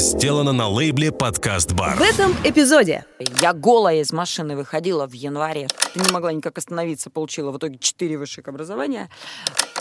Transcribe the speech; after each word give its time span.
сделано 0.00 0.52
на 0.52 0.68
лейбле 0.68 1.12
«Подкаст 1.12 1.72
Бар». 1.72 1.96
В 1.96 2.00
этом 2.00 2.32
эпизоде 2.44 3.04
Я 3.40 3.52
голая 3.52 4.00
из 4.00 4.12
машины 4.12 4.56
выходила 4.56 5.06
в 5.06 5.12
январе. 5.12 5.68
Не 5.94 6.10
могла 6.12 6.32
никак 6.32 6.58
остановиться, 6.58 7.10
получила 7.10 7.50
в 7.50 7.58
итоге 7.58 7.78
4 7.78 8.18
высших 8.18 8.48
образования. 8.48 9.10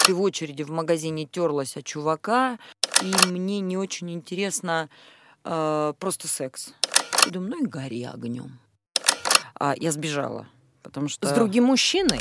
Ты 0.05 0.13
в 0.13 0.21
очереди 0.21 0.63
в 0.63 0.71
магазине 0.71 1.26
терлась 1.26 1.78
от 1.78 1.86
чувака, 1.86 2.60
и 3.02 3.28
мне 3.28 3.62
не 3.62 3.78
очень 3.78 4.12
интересно 4.12 4.90
э, 5.46 5.94
просто 5.97 6.28
секс. 6.28 6.74
И 7.26 7.29
думаю, 7.29 7.51
ну 7.51 7.63
и 7.63 7.67
гори 7.67 8.04
огнем. 8.04 8.60
А 9.60 9.74
я 9.78 9.92
сбежала, 9.92 10.47
потому 10.83 11.08
что... 11.08 11.28
с 11.28 11.31
другим 11.31 11.65
мужчиной. 11.65 12.20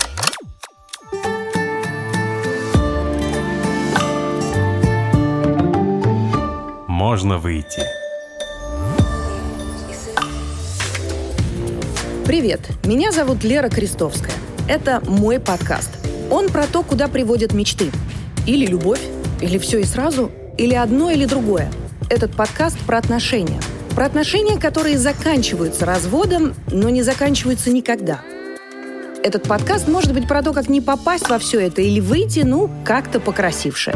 Можно 6.98 7.38
выйти. 7.38 7.80
Привет, 12.26 12.60
меня 12.82 13.12
зовут 13.12 13.44
Лера 13.44 13.68
Крестовская. 13.68 14.34
Это 14.66 15.00
мой 15.06 15.38
подкаст. 15.38 15.90
Он 16.28 16.48
про 16.48 16.66
то, 16.66 16.82
куда 16.82 17.06
приводят 17.06 17.52
мечты. 17.52 17.92
Или 18.48 18.66
любовь, 18.66 19.00
или 19.40 19.58
все 19.58 19.78
и 19.78 19.84
сразу, 19.84 20.32
или 20.56 20.74
одно, 20.74 21.12
или 21.12 21.24
другое. 21.24 21.70
Этот 22.10 22.34
подкаст 22.34 22.76
про 22.80 22.98
отношения. 22.98 23.60
Про 23.94 24.06
отношения, 24.06 24.58
которые 24.58 24.98
заканчиваются 24.98 25.86
разводом, 25.86 26.52
но 26.66 26.88
не 26.88 27.02
заканчиваются 27.04 27.70
никогда. 27.70 28.22
Этот 29.22 29.44
подкаст 29.44 29.86
может 29.86 30.12
быть 30.12 30.26
про 30.26 30.42
то, 30.42 30.52
как 30.52 30.68
не 30.68 30.80
попасть 30.80 31.28
во 31.28 31.38
все 31.38 31.60
это 31.60 31.80
или 31.80 32.00
выйти, 32.00 32.40
ну, 32.40 32.68
как-то 32.84 33.20
покрасивше. 33.20 33.92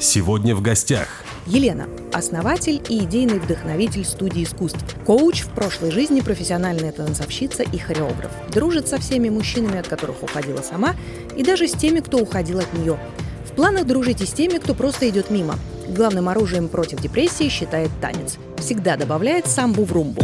Сегодня 0.00 0.56
в 0.56 0.60
гостях 0.60 1.06
Елена– 1.48 1.88
основатель 2.12 2.82
и 2.90 3.04
идейный 3.04 3.38
вдохновитель 3.38 4.04
студии 4.04 4.44
искусств. 4.44 4.84
Коуч 5.06 5.40
в 5.40 5.48
прошлой 5.48 5.90
жизни, 5.90 6.20
профессиональная 6.20 6.92
танцовщица 6.92 7.62
и 7.62 7.78
хореограф. 7.78 8.30
Дружит 8.52 8.86
со 8.86 8.98
всеми 8.98 9.30
мужчинами, 9.30 9.78
от 9.78 9.88
которых 9.88 10.22
уходила 10.22 10.60
сама, 10.60 10.94
и 11.36 11.42
даже 11.42 11.66
с 11.66 11.72
теми, 11.72 12.00
кто 12.00 12.18
уходил 12.18 12.58
от 12.58 12.70
нее. 12.74 12.98
В 13.46 13.52
планах 13.52 13.86
дружить 13.86 14.20
и 14.20 14.26
с 14.26 14.32
теми, 14.32 14.58
кто 14.58 14.74
просто 14.74 15.08
идет 15.08 15.30
мимо. 15.30 15.54
Главным 15.88 16.28
оружием 16.28 16.68
против 16.68 17.00
депрессии 17.00 17.48
считает 17.48 17.90
танец. 18.02 18.36
Всегда 18.58 18.98
добавляет 18.98 19.46
самбу 19.46 19.84
в 19.84 19.92
румбу. 19.92 20.22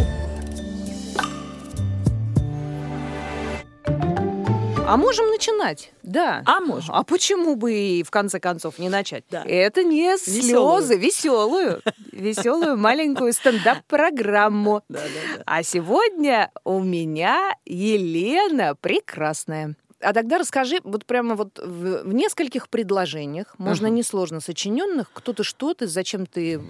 А 4.87 4.97
можем 4.97 5.27
начинать, 5.29 5.91
да. 6.03 6.43
А 6.45 6.59
можем. 6.59 6.93
А 6.93 7.03
почему 7.03 7.55
бы 7.55 7.73
и 7.73 8.03
в 8.03 8.11
конце 8.11 8.39
концов 8.39 8.77
не 8.77 8.87
начать? 8.87 9.23
Да. 9.31 9.43
Это 9.43 9.83
не 9.83 10.11
Весёлую. 10.13 10.81
слезы, 10.83 10.97
веселую, 10.97 11.81
веселую 12.11 12.77
маленькую 12.77 13.33
стендап-программу. 13.33 14.83
Да, 14.89 14.99
да, 14.99 15.37
да. 15.37 15.43
А 15.47 15.63
сегодня 15.63 16.51
у 16.63 16.79
меня 16.81 17.55
Елена 17.65 18.75
прекрасная. 18.79 19.75
А 20.01 20.13
тогда 20.13 20.37
расскажи, 20.37 20.79
вот 20.83 21.05
прямо 21.05 21.33
вот 21.35 21.57
в, 21.57 22.03
в 22.03 22.13
нескольких 22.13 22.69
предложениях, 22.69 23.55
можно 23.57 23.87
Ага. 23.87 23.95
несложно 23.97 24.39
сочиненных, 24.39 25.09
кто 25.13 25.33
ты, 25.33 25.43
что 25.43 25.73
ты, 25.73 25.87
зачем 25.87 26.27
ты, 26.27 26.61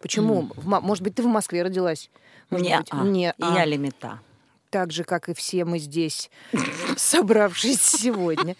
почему, 0.00 0.48
Мо- 0.62 0.80
может 0.80 1.02
быть, 1.02 1.16
ты 1.16 1.22
в 1.22 1.26
Москве 1.26 1.62
родилась? 1.64 2.08
Может 2.50 2.66
Не, 2.68 2.78
быть, 2.78 2.88
а. 2.90 3.04
не, 3.04 3.34
а. 3.40 3.54
я 3.58 3.64
лимита. 3.64 4.20
Так 4.74 4.90
же, 4.90 5.04
как 5.04 5.28
и 5.28 5.34
все 5.34 5.64
мы 5.64 5.78
здесь, 5.78 6.30
собравшись 6.96 7.80
сегодня. 7.80 8.56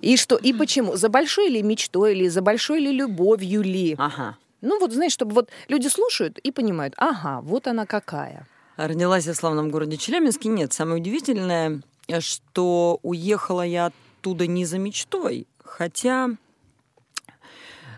И 0.00 0.16
что, 0.16 0.34
и 0.34 0.52
почему? 0.52 0.96
За 0.96 1.08
большой 1.08 1.48
ли 1.50 1.62
мечтой, 1.62 2.14
или 2.16 2.26
за 2.28 2.42
большой 2.42 2.80
ли 2.80 2.90
любовью 2.90 3.62
ли? 3.62 3.94
Ага. 3.96 4.36
Ну 4.60 4.80
вот, 4.80 4.92
знаешь, 4.92 5.12
чтобы 5.12 5.34
вот 5.34 5.50
люди 5.68 5.86
слушают 5.86 6.38
и 6.40 6.50
понимают, 6.50 6.94
ага, 6.96 7.40
вот 7.42 7.68
она 7.68 7.86
какая. 7.86 8.48
Родилась 8.76 9.26
я 9.26 9.34
в 9.34 9.36
славном 9.36 9.70
городе 9.70 9.96
Челябинске. 9.96 10.48
Нет, 10.48 10.72
самое 10.72 11.00
удивительное, 11.00 11.80
э, 12.08 12.20
что 12.20 12.98
уехала 13.04 13.62
я 13.62 13.92
оттуда 14.18 14.48
не 14.48 14.64
за 14.66 14.78
мечтой, 14.78 15.46
хотя 15.64 16.30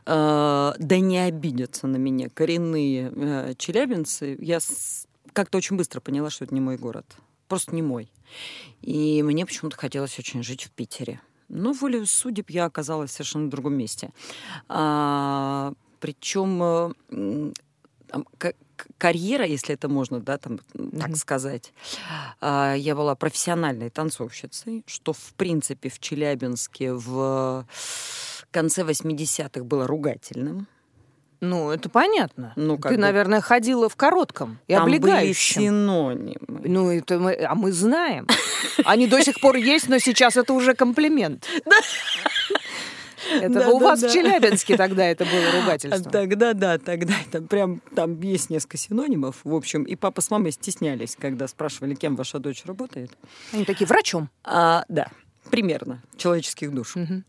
э, 0.04 0.72
да 0.78 0.98
не 1.00 1.18
обидятся 1.18 1.86
на 1.86 1.96
меня 1.96 2.28
коренные 2.28 3.10
э, 3.16 3.54
челябинцы. 3.56 4.36
Я 4.38 4.60
с- 4.60 5.06
как-то 5.32 5.56
очень 5.58 5.76
быстро 5.76 6.00
поняла, 6.00 6.28
что 6.30 6.44
это 6.44 6.54
не 6.54 6.60
мой 6.60 6.76
город. 6.76 7.06
Просто 7.48 7.74
не 7.74 7.82
мой. 7.82 8.12
И 8.82 9.22
мне 9.22 9.46
почему-то 9.46 9.76
хотелось 9.76 10.18
очень 10.18 10.42
жить 10.42 10.64
в 10.64 10.70
Питере. 10.70 11.20
Но 11.48 11.72
волею 11.72 12.06
судеб 12.06 12.50
я 12.50 12.66
оказалась 12.66 13.10
в 13.10 13.14
совершенно 13.14 13.48
другом 13.50 13.74
месте. 13.74 14.10
А, 14.68 15.72
причем 15.98 16.94
карьера, 18.98 19.44
если 19.44 19.74
это 19.74 19.88
можно, 19.88 20.20
да, 20.20 20.38
там, 20.38 20.58
так 20.58 21.08
Мгм. 21.08 21.16
сказать. 21.16 21.72
А, 22.40 22.74
Я 22.74 22.94
была 22.94 23.14
профессиональной 23.14 23.90
танцовщицей, 23.90 24.84
что, 24.86 25.12
в 25.12 25.34
принципе, 25.34 25.88
в 25.88 25.98
Челябинске 25.98 26.92
в 26.92 27.66
конце 28.50 28.82
80-х 28.84 29.64
было 29.64 29.86
ругательным. 29.86 30.66
Ну, 31.40 31.70
это 31.70 31.88
понятно. 31.88 32.52
Ну, 32.56 32.76
Ты, 32.76 32.90
бы- 32.90 32.96
наверное, 32.96 33.40
ходила 33.40 33.88
в 33.88 33.94
коротком 33.96 34.58
и 34.66 34.74
Там 34.74 34.84
были 34.86 34.96
облегающем. 34.96 35.62
синонимы. 35.62 36.36
Ну, 36.64 36.90
это 36.90 37.18
мы, 37.18 37.34
а 37.34 37.54
мы 37.54 37.70
знаем. 37.72 38.26
Они 38.84 39.06
до 39.06 39.22
сих 39.22 39.40
пор 39.40 39.56
есть, 39.56 39.88
но 39.88 39.98
сейчас 39.98 40.36
это 40.36 40.52
уже 40.52 40.74
комплимент. 40.74 41.46
Это 43.30 43.50
Да, 43.60 43.68
у 43.70 43.78
да, 43.80 43.86
вас 43.86 44.00
да. 44.00 44.08
в 44.08 44.12
Челябинске 44.12 44.76
тогда 44.76 45.04
это 45.04 45.24
было 45.24 45.42
А 45.52 45.60
ругательство. 45.60 46.10
Тогда, 46.10 46.54
да, 46.54 46.78
тогда 46.78 47.14
это 47.28 47.42
прям 47.42 47.80
там 47.94 48.20
есть 48.20 48.48
несколько 48.48 48.76
синонимов, 48.78 49.36
в 49.44 49.54
общем, 49.54 49.82
и 49.82 49.96
папа 49.96 50.20
с 50.20 50.30
мамой 50.30 50.52
стеснялись, 50.52 51.16
когда 51.18 51.46
спрашивали, 51.48 51.94
кем 51.94 52.16
ваша 52.16 52.38
дочь 52.38 52.64
работает. 52.64 53.10
Они 53.52 53.64
такие, 53.64 53.86
врачом. 53.86 54.30
А, 54.44 54.84
да, 54.88 55.08
примерно, 55.50 56.00
человеческих 56.16 56.72
душ. 56.72 56.94
Мгм. 56.96 57.24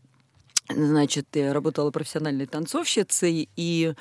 Значит, 0.70 1.26
я 1.34 1.52
работала 1.52 1.90
профессиональной 1.90 2.46
танцовщицей, 2.46 3.48
и 3.56 3.94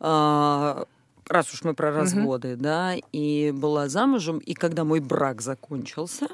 а, 0.00 0.84
раз 1.26 1.52
уж 1.52 1.64
мы 1.64 1.74
про 1.74 1.92
разводы, 1.92 2.56
да, 2.56 2.94
и 3.12 3.52
была 3.54 3.88
замужем, 3.88 4.38
и 4.38 4.54
когда 4.54 4.84
мой 4.84 5.00
брак 5.00 5.40
закончился, 5.40 6.28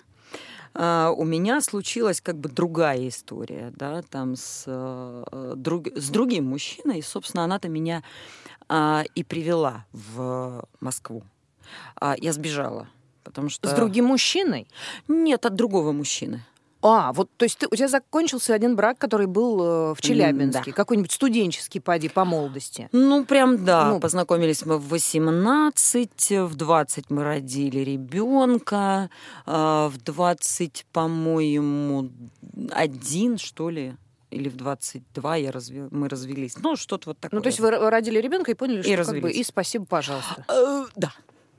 а, 0.74 1.10
у 1.10 1.24
меня 1.24 1.60
случилась 1.60 2.20
как 2.20 2.36
бы 2.36 2.48
другая 2.48 3.08
история, 3.08 3.72
да, 3.76 4.02
там 4.02 4.36
с, 4.36 4.64
э, 4.66 5.54
друг- 5.56 5.96
с 5.96 6.10
другим 6.10 6.46
мужчиной, 6.46 6.98
и, 7.00 7.02
собственно, 7.02 7.44
она-то 7.44 7.68
меня 7.68 8.02
а, 8.68 9.04
и 9.16 9.24
привела 9.24 9.84
в 9.92 10.64
Москву. 10.80 11.24
Я 12.18 12.32
сбежала, 12.32 12.88
потому 13.24 13.48
что... 13.48 13.68
С 13.68 13.72
другим 13.72 14.06
мужчиной? 14.06 14.68
Нет, 15.08 15.44
от 15.46 15.54
другого 15.54 15.92
мужчины. 15.92 16.44
А, 16.82 17.12
вот, 17.12 17.30
то 17.36 17.44
есть 17.44 17.58
ты, 17.58 17.66
у 17.70 17.74
тебя 17.74 17.88
закончился 17.88 18.54
один 18.54 18.76
брак, 18.76 18.98
который 18.98 19.26
был 19.26 19.62
э, 19.62 19.94
в 19.94 20.00
Челябинске, 20.00 20.70
да. 20.70 20.72
какой-нибудь 20.72 21.12
студенческий, 21.12 21.80
поди, 21.80 22.08
по 22.08 22.24
молодости. 22.24 22.88
Ну, 22.92 23.24
прям 23.24 23.64
да. 23.64 23.90
Ну. 23.90 24.00
Познакомились 24.00 24.64
мы 24.64 24.78
в 24.78 24.88
18, 24.88 26.30
в 26.30 26.54
20 26.54 27.10
мы 27.10 27.24
родили 27.24 27.80
ребенка, 27.80 29.10
в 29.46 29.92
20, 30.04 30.86
по-моему, 30.92 32.10
один, 32.70 33.38
что 33.38 33.70
ли, 33.70 33.94
или 34.30 34.48
в 34.48 34.56
22 34.56 35.36
я 35.36 35.52
разве... 35.52 35.88
мы 35.90 36.08
развелись. 36.08 36.56
Ну, 36.58 36.76
что-то 36.76 37.10
вот 37.10 37.18
такое. 37.18 37.38
Ну, 37.38 37.42
то 37.42 37.48
есть 37.48 37.60
вы 37.60 37.70
родили 37.90 38.20
ребенка 38.20 38.52
и 38.52 38.54
поняли, 38.54 38.82
что 38.82 38.90
как 38.90 39.06
бы 39.06 39.12
развелись. 39.12 39.36
и 39.36 39.44
спасибо, 39.44 39.84
пожалуйста. 39.84 40.44
Э, 40.48 40.86
Да. 40.96 41.12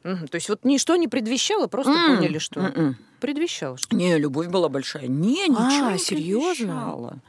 То 0.03 0.35
есть 0.35 0.49
вот 0.49 0.65
ничто 0.65 0.95
не 0.95 1.07
предвещало, 1.07 1.67
просто 1.67 1.91
М, 1.91 2.17
поняли, 2.17 2.37
что 2.39 2.59
м-м. 2.59 2.97
предвещало. 3.19 3.77
Что... 3.77 3.95
Не, 3.95 4.17
любовь 4.17 4.47
была 4.47 4.67
большая. 4.69 5.07
Не, 5.07 5.47
ничего 5.47 5.87
А, 5.87 5.93
не 5.93 5.99
серьезно? 5.99 7.19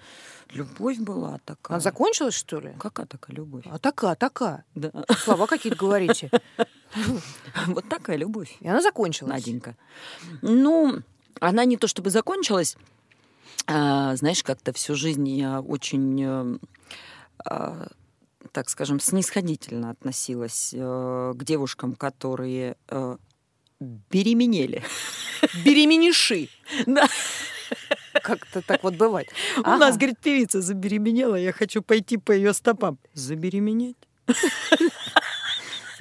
Любовь 0.53 0.99
была 0.99 1.39
такая. 1.45 1.77
Она 1.77 1.81
закончилась, 1.81 2.35
что 2.35 2.61
ли? 2.61 2.75
Какая 2.79 3.07
такая 3.07 3.35
любовь? 3.37 3.65
А 3.71 3.79
такая, 3.79 4.15
такая. 4.17 4.65
Да. 4.75 4.91
Слова 5.19 5.47
какие-то 5.47 5.79
говорите. 5.79 6.31
Вот 7.67 7.89
такая 7.89 8.17
любовь. 8.19 8.57
И 8.61 8.69
она 8.69 8.83
закончилась. 8.83 9.31
Наденька. 9.33 9.77
Ну, 10.43 11.01
она 11.41 11.65
не 11.65 11.77
то 11.79 11.87
чтобы 11.89 12.11
закончилась. 12.11 12.77
а, 13.67 14.15
знаешь, 14.17 14.43
как-то 14.43 14.73
всю 14.75 14.95
жизнь 14.95 15.27
я 15.29 15.61
очень, 15.61 16.23
э, 16.23 16.59
а, 17.47 17.87
так 18.53 18.69
скажем, 18.69 19.01
снисходительно 19.01 19.91
относилась 19.91 20.73
э, 20.75 21.33
к 21.35 21.45
девушкам, 21.45 21.95
которые 21.95 22.77
э, 22.89 23.17
беременели. 23.81 24.83
Беременеши. 25.65 26.49
Да. 26.87 27.09
Как-то 28.23 28.61
так 28.63 28.83
вот 28.85 28.95
бывает. 28.95 29.29
У 29.57 29.61
Ага. 29.61 29.79
нас, 29.79 29.97
говорит, 29.97 30.19
певица 30.21 30.61
забеременела, 30.61 31.35
я 31.37 31.53
хочу 31.53 31.83
пойти 31.83 32.19
по 32.19 32.33
ее 32.33 32.53
стопам. 32.53 32.99
Забеременеть? 33.15 33.97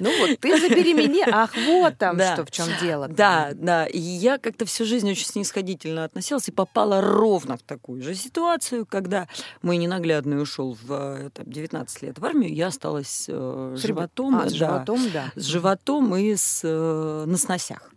Ну 0.02 0.10
вот, 0.18 0.40
ты 0.40 0.58
забеременела. 0.58 1.32
Ах, 1.32 1.50
вот 1.66 1.96
там 1.96 2.16
Да. 2.16 2.34
что, 2.34 2.44
в 2.44 2.50
чем 2.50 2.66
дело. 2.80 3.06
Да, 3.08 3.50
да. 3.54 3.86
И 3.86 4.00
я 4.00 4.38
как-то 4.38 4.66
всю 4.66 4.84
жизнь 4.84 5.08
очень 5.08 5.26
снисходительно 5.26 6.04
относилась 6.04 6.48
и 6.48 6.50
попала 6.52 7.00
ровно 7.00 7.56
в 7.56 7.62
такую 7.62 8.02
же 8.02 8.14
ситуацию, 8.14 8.84
когда 8.84 9.28
мой 9.62 9.76
ненаглядный 9.76 10.42
ушел 10.42 10.76
в 10.82 10.92
э, 10.92 11.30
там, 11.32 11.46
19 11.46 12.02
лет 12.02 12.18
в 12.18 12.24
армию, 12.24 12.52
я 12.52 12.66
осталась 12.66 13.26
э, 13.28 13.74
С 13.76 13.80
животом. 13.80 14.36
А, 14.36 14.48
с 14.48 14.52
да, 14.52 14.58
животом, 14.58 15.10
да. 15.12 15.32
с 15.36 15.44
животом 15.44 16.16
и 16.16 16.34
с, 16.34 16.60
э, 16.64 17.24
на 17.26 17.36
сносях. 17.36 17.90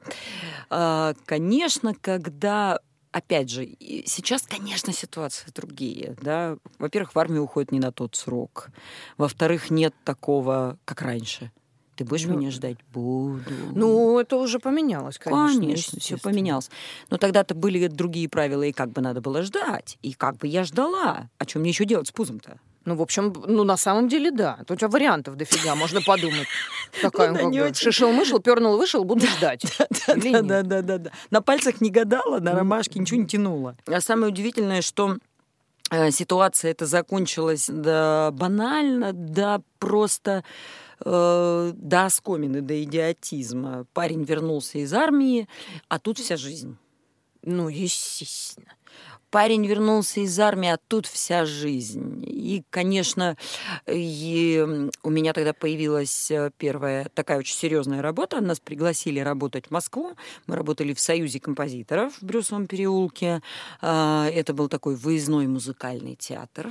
А, 0.69 1.13
Конечно, 1.25 1.93
когда 1.99 2.79
Опять 3.15 3.49
же, 3.49 3.65
сейчас, 4.05 4.41
конечно, 4.41 4.91
ситуации 4.91 5.49
другие. 5.55 6.17
Да? 6.21 6.57
Во-первых, 6.79 7.15
в 7.15 7.19
армию 7.19 7.43
уходит 7.43 7.71
не 7.71 7.79
на 7.79 7.93
тот 7.93 8.17
срок. 8.17 8.67
Во-вторых, 9.17 9.69
нет 9.69 9.93
такого, 10.03 10.77
как 10.83 11.01
раньше. 11.01 11.49
Ты 11.95 12.03
будешь 12.03 12.25
Ну, 12.25 12.37
меня 12.37 12.51
ждать? 12.51 12.77
Буду. 12.93 13.41
Ну, 13.73 14.19
это 14.19 14.35
уже 14.37 14.59
поменялось, 14.59 15.17
конечно. 15.17 15.61
Конечно, 15.61 15.99
все 15.99 16.17
поменялось. 16.17 16.69
Но 17.09 17.17
тогда-то 17.17 17.55
были 17.55 17.87
другие 17.87 18.27
правила, 18.27 18.63
и 18.63 18.71
как 18.73 18.91
бы 18.91 19.01
надо 19.01 19.21
было 19.21 19.43
ждать. 19.43 19.97
И 20.01 20.13
как 20.13 20.37
бы 20.37 20.47
я 20.47 20.63
ждала. 20.63 21.29
А 21.37 21.47
что 21.47 21.59
мне 21.59 21.69
еще 21.69 21.85
делать 21.85 22.07
с 22.07 22.11
пузом-то? 22.11 22.59
Ну, 22.83 22.95
в 22.95 23.01
общем, 23.01 23.33
ну, 23.47 23.63
на 23.63 23.77
самом 23.77 24.07
деле, 24.09 24.29
да. 24.29 24.57
Тут 24.67 24.71
у 24.71 24.75
тебя 24.75 24.89
вариантов 24.89 25.35
дофига, 25.37 25.73
можно 25.75 26.01
подумать. 26.01 26.47
Такая, 27.01 27.31
Ну 27.31 27.51
да, 27.51 27.67
как 27.67 27.75
шишел-мышел, 27.75 28.39
пернул, 28.39 28.77
вышел, 28.77 29.03
буду 29.03 29.25
ждать. 29.25 29.63
Или 30.15 30.31
Да, 30.31 30.39
нет? 30.41 30.47
да, 30.47 30.61
да, 30.61 30.81
да, 30.81 30.97
да. 30.99 31.11
На 31.31 31.41
пальцах 31.41 31.81
не 31.81 31.89
гадала, 31.89 32.39
на 32.39 32.53
ромашке 32.53 32.99
ничего 32.99 33.19
не 33.19 33.25
тянула. 33.25 33.75
А 33.87 34.01
самое 34.01 34.31
удивительное, 34.31 34.83
что 34.83 35.17
э, 35.89 36.11
ситуация 36.11 36.71
эта 36.71 36.85
закончилась 36.85 37.67
да, 37.73 38.29
банально, 38.31 39.13
да 39.13 39.61
просто 39.79 40.43
э, 41.03 41.71
до 41.73 42.05
оскомины, 42.05 42.61
до 42.61 42.83
идиотизма. 42.83 43.85
Парень 43.93 44.23
вернулся 44.23 44.77
из 44.79 44.93
армии, 44.93 45.47
а 45.87 45.99
тут 45.99 46.19
вся 46.19 46.37
жизнь. 46.37 46.77
Ну, 47.41 47.69
естественно. 47.69 48.73
Парень 49.35 49.65
вернулся 49.65 50.21
из 50.21 50.39
армии, 50.39 50.69
а 50.69 50.77
тут 50.87 51.07
вся 51.07 51.45
жизнь. 51.45 52.23
И, 52.25 52.63
конечно, 52.69 53.35
и 53.85 54.65
у 55.03 55.09
меня 55.09 55.33
тогда 55.33 55.51
появилась 55.51 56.31
э, 56.31 56.51
первая 56.57 57.09
такая 57.13 57.39
очень 57.39 57.55
серьезная 57.55 58.01
работа. 58.01 58.39
Нас 58.39 58.61
пригласили 58.61 59.19
работать 59.19 59.67
в 59.67 59.71
Москву. 59.71 60.13
Мы 60.47 60.55
работали 60.55 60.93
в 60.93 61.01
Союзе 61.01 61.41
композиторов 61.41 62.13
в 62.13 62.23
Брюсовом 62.23 62.65
переулке. 62.65 63.41
А, 63.81 64.29
Это 64.29 64.53
был 64.53 64.69
такой 64.69 64.95
выездной 64.95 65.47
музыкальный 65.47 66.15
театр. 66.15 66.69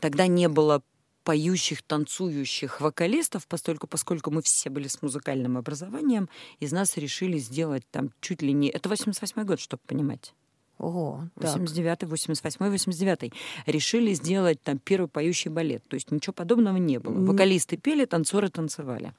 Тогда 0.00 0.26
не 0.26 0.48
было 0.48 0.82
поющих, 1.26 1.82
танцующих 1.82 2.80
вокалистов, 2.80 3.48
постольку, 3.48 3.88
поскольку 3.88 4.30
мы 4.30 4.42
все 4.42 4.70
были 4.70 4.86
с 4.86 5.02
музыкальным 5.02 5.58
образованием, 5.58 6.28
из 6.60 6.70
нас 6.70 6.96
решили 6.96 7.38
сделать 7.38 7.82
там 7.90 8.10
чуть 8.20 8.42
ли 8.42 8.52
не... 8.52 8.68
Это 8.68 8.88
88 8.88 9.44
год, 9.44 9.58
чтобы 9.58 9.82
понимать. 9.88 10.32
Ого, 10.78 11.28
так. 11.34 11.56
89 11.56 12.04
88 12.04 12.70
89 12.70 13.32
решили 13.66 14.14
сделать 14.14 14.62
там 14.62 14.78
первый 14.78 15.08
поющий 15.08 15.50
балет. 15.50 15.82
То 15.88 15.94
есть 15.94 16.12
ничего 16.12 16.32
подобного 16.32 16.76
не 16.76 16.98
было. 17.00 17.14
Вокалисты 17.14 17.76
пели, 17.76 18.04
танцоры 18.04 18.48
танцевали. 18.48 19.12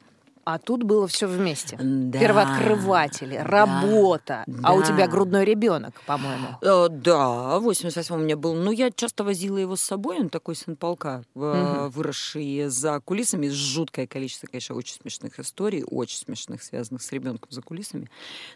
А 0.49 0.59
тут 0.59 0.83
было 0.83 1.07
все 1.07 1.27
вместе. 1.27 1.77
Да. 1.77 2.19
Первооткрыватели, 2.19 3.35
работа. 3.35 4.45
А 4.63 4.73
у 4.75 4.79
Да. 4.79 4.85
тебя 4.85 5.07
грудной 5.09 5.43
ребенок, 5.43 5.99
по-моему. 6.05 6.47
Э, 6.61 6.87
да, 6.89 7.59
в 7.59 7.63
88 7.63 8.15
у 8.15 8.17
меня 8.19 8.37
был. 8.37 8.53
Но 8.53 8.71
я 8.71 8.89
часто 8.89 9.25
возила 9.25 9.57
его 9.57 9.75
с 9.75 9.81
собой. 9.81 10.19
Он 10.21 10.29
такой 10.29 10.55
сын 10.55 10.77
полка, 10.77 11.23
в- 11.33 11.89
выросший 11.89 12.69
за 12.69 13.01
кулисами. 13.01 13.49
Жуткое 13.49 14.07
количество, 14.07 14.47
конечно, 14.47 14.75
очень 14.75 14.95
смешных 15.01 15.37
историй, 15.37 15.83
очень 15.85 16.17
смешных, 16.19 16.63
связанных 16.63 17.01
с 17.01 17.11
ребенком 17.11 17.51
за 17.51 17.61
кулисами. 17.61 18.09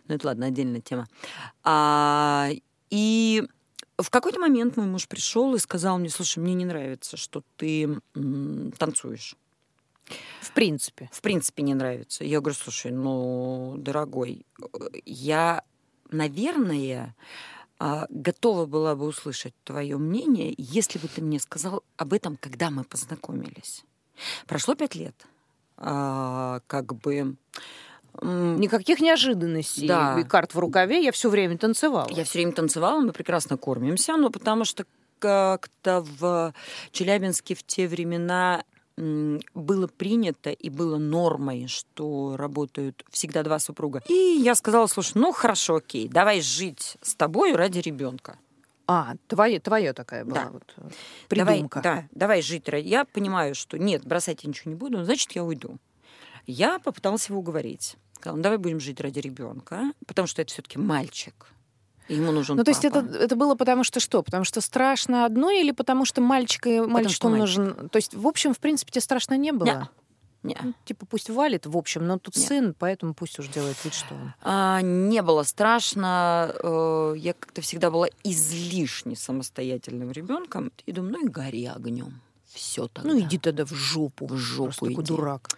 Но 0.07 0.15
это 0.15 0.27
ладно, 0.27 0.45
отдельная 0.45 0.79
тема. 0.79 1.07
А, 1.65 2.49
и 2.89 3.43
в 3.97 4.09
какой-то 4.09 4.39
момент 4.39 4.77
мой 4.77 4.85
муж 4.85 5.07
пришел 5.09 5.53
и 5.55 5.59
сказал 5.59 5.97
мне, 5.99 6.09
слушай, 6.09 6.39
мне 6.39 6.53
не 6.53 6.63
нравится, 6.65 7.17
что 7.17 7.43
ты 7.57 7.99
м, 8.15 8.71
танцуешь. 8.77 9.35
В 10.41 10.51
принципе. 10.51 11.09
В 11.11 11.21
принципе, 11.21 11.63
не 11.63 11.73
нравится. 11.73 12.23
Я 12.23 12.39
говорю, 12.39 12.55
слушай, 12.55 12.91
ну, 12.91 13.75
дорогой, 13.77 14.45
я, 15.05 15.63
наверное, 16.09 17.15
а, 17.79 18.05
готова 18.09 18.65
была 18.65 18.95
бы 18.95 19.05
услышать 19.05 19.53
твое 19.63 19.97
мнение, 19.97 20.53
если 20.57 20.99
бы 20.99 21.07
ты 21.07 21.21
мне 21.21 21.39
сказал 21.39 21.83
об 21.97 22.13
этом, 22.13 22.37
когда 22.37 22.69
мы 22.69 22.83
познакомились. 22.83 23.83
Прошло 24.45 24.75
пять 24.75 24.95
лет. 24.95 25.15
А, 25.77 26.59
как 26.67 26.93
бы... 26.95 27.35
Никаких 28.21 28.99
неожиданностей 28.99 29.87
Да. 29.87 30.19
и 30.19 30.23
карт 30.23 30.53
в 30.53 30.59
рукаве. 30.59 31.03
Я 31.03 31.11
все 31.13 31.29
время 31.29 31.57
танцевала. 31.57 32.09
Я 32.11 32.25
все 32.25 32.39
время 32.39 32.51
танцевала, 32.51 32.99
мы 32.99 33.13
прекрасно 33.13 33.57
кормимся, 33.57 34.17
но 34.17 34.29
потому 34.29 34.65
что 34.65 34.85
как-то 35.19 36.05
в 36.19 36.53
Челябинске 36.91 37.55
в 37.55 37.63
те 37.63 37.87
времена 37.87 38.63
было 39.53 39.87
принято 39.87 40.51
и 40.51 40.69
было 40.69 40.97
нормой, 40.97 41.67
что 41.67 42.35
работают 42.37 43.03
всегда 43.09 43.43
два 43.43 43.59
супруга. 43.59 44.01
И 44.07 44.13
я 44.13 44.55
сказала, 44.55 44.87
слушай, 44.87 45.13
ну 45.17 45.31
хорошо, 45.31 45.75
окей, 45.77 46.07
давай 46.07 46.41
жить 46.41 46.97
с 47.01 47.15
тобой 47.15 47.53
ради 47.53 47.79
ребенка. 47.79 48.37
А, 48.87 49.13
твоя, 49.27 49.59
твоя 49.59 49.93
такая 49.93 50.25
была 50.25 50.43
Да. 50.45 50.49
вот 50.51 50.73
э, 50.77 50.89
Давай, 51.29 51.55
придумка. 51.55 51.81
да, 51.81 52.07
давай 52.11 52.41
жить. 52.41 52.65
Я 52.67 53.05
понимаю, 53.05 53.55
что 53.55 53.77
нет, 53.79 54.05
бросать 54.05 54.43
я 54.43 54.49
ничего 54.49 54.71
не 54.71 54.77
буду, 54.77 55.03
значит, 55.05 55.31
я 55.31 55.43
уйду. 55.43 55.77
Я 56.45 56.77
попыталась 56.79 57.29
его 57.29 57.39
уговорить. 57.39 57.95
Сказала, 58.15 58.37
ну, 58.37 58.43
давай 58.43 58.57
будем 58.57 58.79
жить 58.79 58.99
ради 58.99 59.19
ребенка, 59.19 59.93
потому 60.05 60.27
что 60.27 60.41
это 60.41 60.51
все-таки 60.51 60.77
мальчик. 60.77 61.47
Ему 62.11 62.31
нужен 62.31 62.57
Ну, 62.57 62.63
то 62.63 62.71
есть 62.71 62.83
это, 62.85 63.01
папа. 63.01 63.13
это 63.15 63.35
было 63.35 63.55
потому 63.55 63.83
что 63.83 63.99
что? 63.99 64.21
Потому 64.23 64.43
что 64.43 64.61
страшно 64.61 65.25
одно 65.25 65.49
или 65.51 65.71
потому 65.71 66.05
что 66.05 66.21
мальчик 66.21 66.67
и 66.67 66.79
мальчику 66.81 67.29
мальчик. 67.29 67.57
нужен... 67.57 67.89
То 67.89 67.97
есть, 67.97 68.13
в 68.13 68.27
общем, 68.27 68.53
в 68.53 68.59
принципе, 68.59 68.91
тебе 68.91 69.01
страшно 69.01 69.35
не 69.37 69.51
было? 69.51 69.65
Не. 69.65 69.89
Не. 70.43 70.57
Ну, 70.63 70.73
типа, 70.85 71.05
пусть 71.05 71.29
валит, 71.29 71.67
в 71.67 71.77
общем, 71.77 72.07
но 72.07 72.17
тут 72.17 72.35
Нет. 72.35 72.47
сын, 72.47 72.75
поэтому 72.77 73.13
пусть 73.13 73.37
уж 73.37 73.47
делает 73.47 73.77
вид, 73.85 73.93
что 73.93 74.15
он. 74.15 74.33
А, 74.41 74.81
не 74.81 75.21
было 75.21 75.43
страшно. 75.43 76.51
э, 76.63 77.13
Я 77.17 77.33
как-то 77.33 77.61
всегда 77.61 77.91
была 77.91 78.07
излишне 78.23 79.15
самостоятельным 79.15 80.11
ребенком. 80.11 80.71
И 80.87 80.91
думаю, 80.91 81.13
ну 81.13 81.25
и 81.27 81.29
гори 81.29 81.65
огнем. 81.67 82.19
Все 82.47 82.87
тогда. 82.87 83.09
Ну, 83.11 83.19
иди 83.19 83.37
тогда 83.37 83.65
в 83.65 83.71
жопу. 83.71 84.25
В 84.25 84.35
жопу 84.35 84.63
Просто 84.65 84.85
такой 84.87 85.03
иди. 85.03 85.07
дурак. 85.13 85.49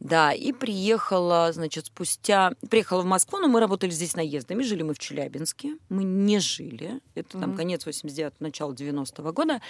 Да, 0.00 0.32
и 0.32 0.52
приехала, 0.52 1.52
значит, 1.52 1.86
спустя... 1.86 2.52
Приехала 2.70 3.02
в 3.02 3.04
Москву, 3.04 3.38
но 3.38 3.48
мы 3.48 3.60
работали 3.60 3.90
здесь 3.90 4.16
наездами. 4.16 4.62
Жили 4.62 4.82
мы 4.82 4.94
в 4.94 4.98
Челябинске. 4.98 5.76
Мы 5.90 6.04
не 6.04 6.38
жили. 6.40 7.00
Это 7.14 7.38
там 7.38 7.50
Мгм. 7.50 7.56
конец 7.58 7.86
89-го, 7.86 8.36
начало 8.40 8.72
90-го 8.72 9.32
года. 9.32 9.60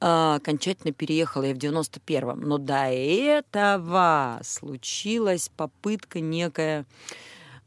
А, 0.00 0.36
окончательно 0.36 0.94
переехала 0.94 1.42
я 1.44 1.54
в 1.54 1.58
91-м. 1.58 2.40
Но 2.40 2.56
до 2.56 2.86
этого 2.86 4.40
случилась 4.42 5.50
попытка 5.54 6.20
некая... 6.20 6.86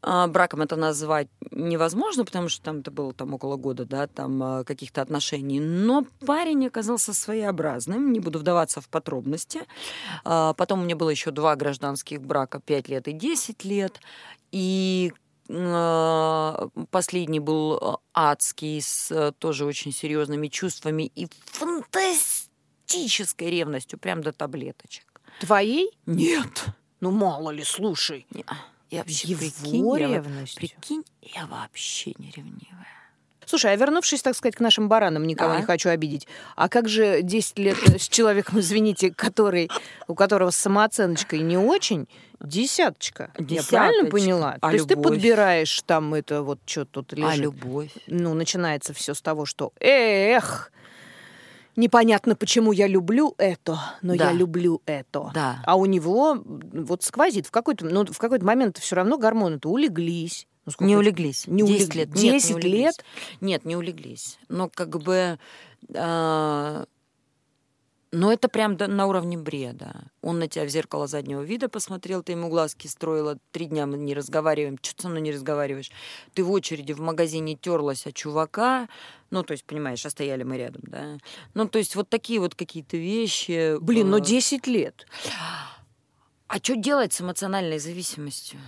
А, 0.02 0.26
Браком 0.26 0.62
это 0.62 0.76
назвать 0.76 1.28
невозможно, 1.50 2.24
потому 2.24 2.48
что 2.48 2.62
там 2.62 2.78
это 2.78 2.90
было 2.90 3.12
там 3.12 3.34
около 3.34 3.56
года, 3.56 3.84
да, 3.84 4.06
там 4.06 4.42
а, 4.42 4.64
каких-то 4.64 5.02
отношений. 5.02 5.60
Но 5.60 6.06
парень 6.26 6.66
оказался 6.66 7.12
своеобразным, 7.12 8.12
не 8.12 8.20
буду 8.20 8.38
вдаваться 8.38 8.80
в 8.80 8.88
подробности. 8.88 9.62
А, 10.24 10.54
Потом 10.54 10.80
у 10.80 10.84
меня 10.84 10.96
было 10.96 11.10
еще 11.10 11.30
два 11.30 11.54
гражданских 11.56 12.22
брака, 12.22 12.60
5 12.60 12.88
лет 12.88 13.08
и 13.08 13.12
10 13.12 13.64
лет. 13.64 14.00
И 14.52 15.12
последний 16.90 17.40
был 17.40 18.00
адский, 18.14 18.80
с 18.80 19.32
тоже 19.40 19.64
очень 19.64 19.92
серьезными 19.92 20.46
чувствами 20.46 21.10
и 21.16 21.26
фантастической 21.46 23.50
ревностью, 23.50 23.98
прям 23.98 24.22
до 24.22 24.32
таблеточек. 24.32 25.20
Твоей? 25.40 25.90
Нет. 26.06 26.66
Ну, 27.00 27.10
мало 27.10 27.50
ли, 27.50 27.64
слушай. 27.64 28.28
Не, 28.30 28.44
Я 28.90 28.98
вообще, 29.00 29.28
Его 29.28 29.40
прикинь, 29.40 29.98
я, 30.00 30.08
ревностью. 30.16 30.56
прикинь, 30.58 31.04
я 31.22 31.46
вообще 31.46 32.12
не 32.18 32.30
ревнивая. 32.30 32.86
Слушай, 33.46 33.72
а 33.72 33.76
вернувшись, 33.76 34.22
так 34.22 34.36
сказать, 34.36 34.54
к 34.54 34.60
нашим 34.60 34.88
баранам, 34.88 35.26
никого 35.26 35.54
Да. 35.54 35.58
не 35.60 35.64
хочу 35.66 35.88
обидеть. 35.88 36.28
А 36.56 36.68
как 36.68 36.88
же 36.88 37.22
10 37.22 37.58
лет 37.58 37.76
с 38.00 38.08
человеком, 38.08 38.60
извините, 38.60 39.10
который, 39.12 39.68
у 40.06 40.14
которого 40.14 40.50
с 40.50 40.56
самооценочкой 40.56 41.40
не 41.40 41.56
очень, 41.58 42.06
десяточка. 42.40 43.32
Я 43.38 43.44
Десяточка. 43.44 43.76
правильно 43.76 44.10
поняла? 44.10 44.56
А 44.60 44.68
То 44.68 44.74
есть 44.74 44.86
ты 44.88 44.94
любовь? 44.94 45.12
подбираешь 45.14 45.82
там 45.82 46.14
это 46.14 46.42
вот 46.42 46.60
что 46.64 46.84
тут 46.84 47.12
лежит. 47.12 47.32
А 47.32 47.36
любовь? 47.36 47.90
Ну, 48.06 48.34
начинается 48.34 48.92
все 48.94 49.14
с 49.14 49.20
того, 49.22 49.46
что 49.46 49.72
эх, 49.80 50.70
непонятно, 51.80 52.36
почему 52.36 52.72
я 52.72 52.86
люблю 52.86 53.34
это, 53.38 53.78
но 54.02 54.14
Да. 54.16 54.26
я 54.30 54.32
люблю 54.32 54.82
это. 54.86 55.30
Да. 55.34 55.62
А 55.66 55.76
у 55.76 55.86
него 55.86 56.38
вот 56.44 57.02
сквозит 57.02 57.46
в 57.46 57.50
какой-то, 57.50 57.84
ну, 57.86 58.04
в 58.04 58.18
какой-то 58.18 58.44
момент 58.44 58.78
все 58.78 58.96
равно 58.96 59.18
гормоны-то 59.18 59.68
улеглись. 59.68 60.46
Ну, 60.66 60.72
сколько 60.72 60.84
Не 60.88 60.96
улеглись. 60.96 61.46
Не 61.46 61.62
10 61.66 61.88
улег- 61.88 61.96
лет. 61.96 62.08
Нет, 62.14 62.22
не 62.22 62.30
10 62.32 62.54
улеглись. 62.54 62.72
лет? 62.72 63.04
Нет, 63.40 63.64
не 63.64 63.76
улеглись. 63.76 64.38
Но 64.48 64.68
как 64.68 64.90
бы 65.02 65.38
а, 65.94 66.84
Но 68.12 68.32
это 68.32 68.48
прям 68.48 68.76
на 68.76 69.06
уровне 69.06 69.38
бреда. 69.38 70.02
Он 70.20 70.40
на 70.40 70.48
тебя 70.48 70.64
в 70.64 70.68
зеркало 70.68 71.06
заднего 71.06 71.42
вида 71.42 71.68
посмотрел, 71.68 72.24
ты 72.24 72.32
ему 72.32 72.48
глазки 72.48 72.88
строила, 72.88 73.38
три 73.52 73.66
дня 73.66 73.86
мы 73.86 73.98
не 73.98 74.14
разговариваем, 74.14 74.78
что 74.82 74.96
ты 74.96 75.02
со 75.02 75.08
мной 75.08 75.20
не 75.20 75.30
разговариваешь? 75.30 75.92
Ты 76.34 76.42
в 76.42 76.50
очереди 76.50 76.92
в 76.92 77.00
магазине 77.00 77.54
терлась 77.54 78.06
от 78.08 78.14
чувака, 78.14 78.88
ну, 79.30 79.44
то 79.44 79.52
есть, 79.52 79.64
понимаешь, 79.64 80.04
а 80.04 80.10
стояли 80.10 80.42
мы 80.42 80.58
рядом, 80.58 80.82
да? 80.86 81.18
Ну, 81.54 81.68
то 81.68 81.78
есть, 81.78 81.94
вот 81.94 82.08
такие 82.08 82.40
вот 82.40 82.56
какие-то 82.56 82.96
вещи. 82.96 83.78
Блин, 83.80 84.10
ну 84.10 84.18
э, 84.18 84.22
10 84.22 84.66
лет. 84.66 85.06
А 86.48 86.56
что 86.56 86.74
делать 86.74 87.12
с 87.12 87.20
эмоциональной 87.20 87.78
зависимостью? 87.78 88.58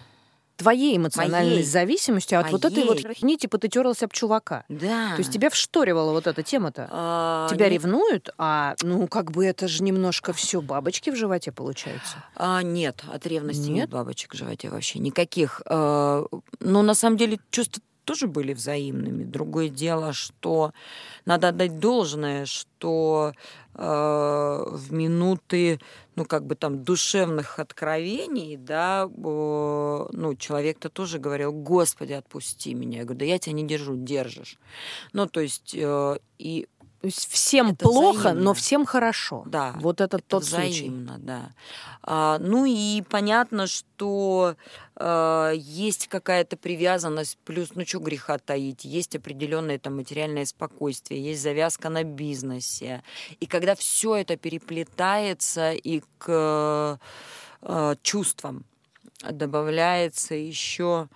Твоей 0.62 0.97
эмоциональной 0.97 1.50
Моей. 1.57 1.62
зависимостью 1.64 2.40
от 2.40 2.50
вот 2.52 2.64
этой 2.64 2.85
вот 2.85 2.99
херни, 3.00 3.37
типа 3.37 3.59
ты 3.59 3.69
терлась 3.69 4.02
об 4.02 4.12
чувака. 4.12 4.64
Да. 4.69 5.11
То 5.16 5.19
есть 5.19 5.33
тебя 5.33 5.50
вшторивала 5.50 6.12
вот 6.12 6.26
эта 6.26 6.42
тема-то. 6.42 6.88
А, 6.90 7.49
Тебя 7.50 7.69
не- 7.69 7.75
ревнуют, 7.75 8.31
а 8.38 8.75
ну 8.83 9.07
как 9.09 9.33
бы 9.33 9.45
это 9.45 9.69
же 9.69 9.83
немножко 9.83 10.33
все 10.33 10.61
бабочки 10.61 11.11
в 11.11 11.16
животе 11.16 11.52
получается. 11.52 12.16
А, 12.37 12.62
нет, 12.62 13.02
от 13.12 13.26
ревности 13.26 13.69
нет, 13.69 13.76
Нет? 13.83 13.90
бабочек 13.90 14.35
в 14.35 14.37
животе 14.37 14.69
вообще 14.71 14.99
никаких. 14.99 15.61
А, 15.66 16.25
Но 16.61 16.83
на 16.83 16.95
самом 16.95 17.16
деле 17.16 17.38
чувства 17.50 17.83
тоже 18.05 18.27
были 18.27 18.53
взаимными. 18.53 19.25
Другое 19.25 19.69
дело, 19.69 20.13
что 20.13 20.73
надо 21.25 21.49
отдать 21.49 21.79
должное, 21.79 22.47
что 22.47 23.33
э, 23.75 23.79
в 23.79 24.93
минуты, 24.93 25.81
ну, 26.17 26.25
как 26.25 26.47
бы 26.47 26.55
там, 26.55 26.83
душевных 26.83 27.59
откровений, 27.59 28.57
да, 28.57 29.05
э, 29.05 29.09
ну, 29.13 30.35
человек-то 30.37 30.89
тоже 30.89 31.19
говорил, 31.19 31.53
Господи, 31.53 32.13
отпусти 32.13 32.75
меня. 32.75 32.99
Я 32.99 33.05
говорю, 33.05 33.21
да 33.21 33.25
я 33.27 33.39
тебя 33.39 33.53
не 33.53 33.67
держу, 33.67 33.97
держишь. 33.97 34.59
Ну, 35.13 35.27
то 35.27 35.41
есть, 35.41 35.75
э, 35.75 36.19
и 36.39 36.69
То 37.03 37.07
есть 37.09 37.29
всем 37.33 37.71
Это 37.71 37.85
плохо, 37.85 38.19
взаимно. 38.21 38.43
но 38.43 38.55
всем 38.55 38.87
хорошо. 38.87 39.43
Да, 39.47 39.75
Вот 39.81 40.01
это, 40.01 40.19
это 40.19 40.25
тот 40.27 40.45
случай. 40.45 40.71
взаимно, 40.71 41.19
да. 41.19 41.51
А, 42.01 42.39
ну 42.39 42.65
и 42.65 43.03
понятно, 43.03 43.67
что 43.67 44.55
а, 44.95 45.51
есть 45.51 46.07
какая-то 46.07 46.57
привязанность, 46.57 47.39
плюс, 47.45 47.71
ну 47.75 47.85
что 47.85 47.99
греха 47.99 48.39
таить, 48.39 48.85
есть 48.85 49.17
определенное 49.17 49.81
там 49.81 49.97
материальное 49.97 50.45
спокойствие, 50.45 51.21
есть 51.25 51.43
завязка 51.43 51.89
на 51.89 52.05
бизнесе. 52.05 53.03
И 53.41 53.47
когда 53.47 53.75
все 53.75 54.15
это 54.15 54.37
переплетается 54.37 55.73
и 55.73 56.03
к 56.19 57.01
а, 57.63 57.97
чувствам 58.05 58.65
добавляется 59.29 60.37
еще, 60.37 61.09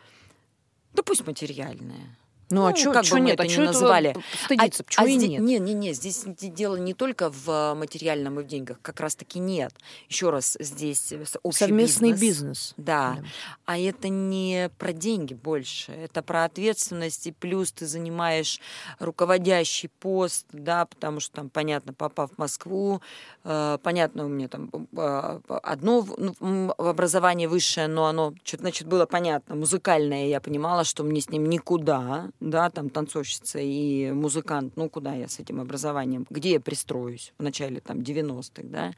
да 0.94 1.04
пусть 1.04 1.24
материальное. 1.24 2.18
Ну, 2.50 2.66
а 2.66 2.76
что 2.76 2.92
как 2.92 3.04
бы 3.06 3.20
нет? 3.20 3.34
это 3.34 3.42
а 3.42 3.46
этого 3.46 3.64
называли. 3.66 4.16
Стыдиться, 4.44 4.82
А- 4.82 4.84
почему 4.84 5.06
а 5.06 5.08
и 5.08 5.16
нет? 5.16 5.42
Не, 5.42 5.58
не, 5.58 5.74
не, 5.74 5.92
здесь 5.92 6.24
дело 6.26 6.76
не 6.76 6.94
только 6.94 7.30
в 7.30 7.42
а, 7.48 7.74
материальном 7.74 8.38
и 8.40 8.42
в 8.42 8.46
деньгах, 8.46 8.78
как 8.82 9.00
раз 9.00 9.16
таки 9.16 9.38
нет. 9.38 9.74
Еще 10.08 10.30
раз, 10.30 10.56
здесь 10.60 11.12
э, 11.12 11.24
общий 11.42 11.58
Совместный 11.58 12.12
бизнес. 12.12 12.20
бизнес. 12.36 12.74
Да. 12.76 13.16
Да. 13.20 13.24
А 13.64 13.78
это 13.78 14.08
не 14.08 14.70
про 14.78 14.92
деньги 14.92 15.34
больше, 15.34 15.92
это 15.92 16.22
про 16.22 16.44
ответственность, 16.44 17.26
и 17.26 17.32
плюс 17.32 17.72
ты 17.72 17.86
занимаешь 17.86 18.60
руководящий 18.98 19.88
пост, 19.88 20.46
да, 20.52 20.86
потому 20.86 21.20
что 21.20 21.36
там, 21.36 21.50
понятно, 21.50 21.92
попав 21.92 22.30
в 22.32 22.38
Москву, 22.38 23.00
э, 23.44 23.78
понятно, 23.82 24.24
у 24.26 24.28
меня 24.28 24.48
там 24.48 24.70
э, 24.96 25.40
одно 25.48 26.00
в- 26.00 26.16
ну, 26.18 26.74
образование 26.78 27.48
высшее, 27.48 27.88
но 27.88 28.06
оно, 28.06 28.34
что-то, 28.44 28.62
значит, 28.64 28.86
было 28.86 29.06
понятно, 29.06 29.54
музыкальное, 29.56 30.26
я 30.26 30.40
понимала, 30.40 30.84
что 30.84 31.02
мне 31.02 31.20
с 31.20 31.28
ним 31.30 31.48
никуда, 31.48 32.30
да, 32.40 32.70
там 32.70 32.90
танцовщица 32.90 33.58
и 33.58 34.10
музыкант, 34.12 34.74
ну, 34.76 34.88
куда 34.88 35.14
я 35.14 35.28
с 35.28 35.38
этим 35.38 35.60
образованием, 35.60 36.26
где 36.30 36.52
я 36.52 36.60
пристроюсь 36.60 37.32
в 37.38 37.42
начале 37.42 37.80
там 37.80 37.98
90-х, 37.98 38.62
да, 38.64 38.92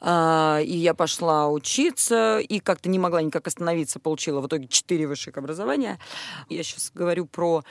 а, 0.00 0.60
и 0.60 0.76
я 0.76 0.94
пошла 0.94 1.48
учиться, 1.48 2.38
и 2.38 2.60
как-то 2.60 2.88
не 2.88 2.98
могла 2.98 3.22
никак 3.22 3.46
остановиться, 3.46 4.00
получила 4.00 4.40
в 4.40 4.46
итоге 4.46 4.68
4 4.68 5.06
высших 5.06 5.36
образования. 5.36 5.98
Я 6.48 6.62
сейчас 6.62 6.90
говорю 6.94 7.26
про... 7.26 7.64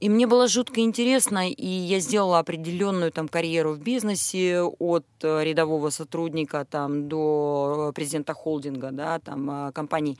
И 0.00 0.08
мне 0.08 0.26
было 0.26 0.48
жутко 0.48 0.80
интересно, 0.80 1.48
и 1.48 1.66
я 1.66 1.98
сделала 2.00 2.38
определенную 2.40 3.10
там 3.10 3.28
карьеру 3.28 3.72
в 3.72 3.78
бизнесе 3.78 4.60
от 4.60 5.06
э, 5.22 5.44
рядового 5.44 5.88
сотрудника 5.90 6.66
там 6.68 7.08
до 7.08 7.92
президента 7.94 8.34
холдинга, 8.34 8.90
да, 8.90 9.18
там 9.20 9.68
э, 9.68 9.72
компаний. 9.72 10.18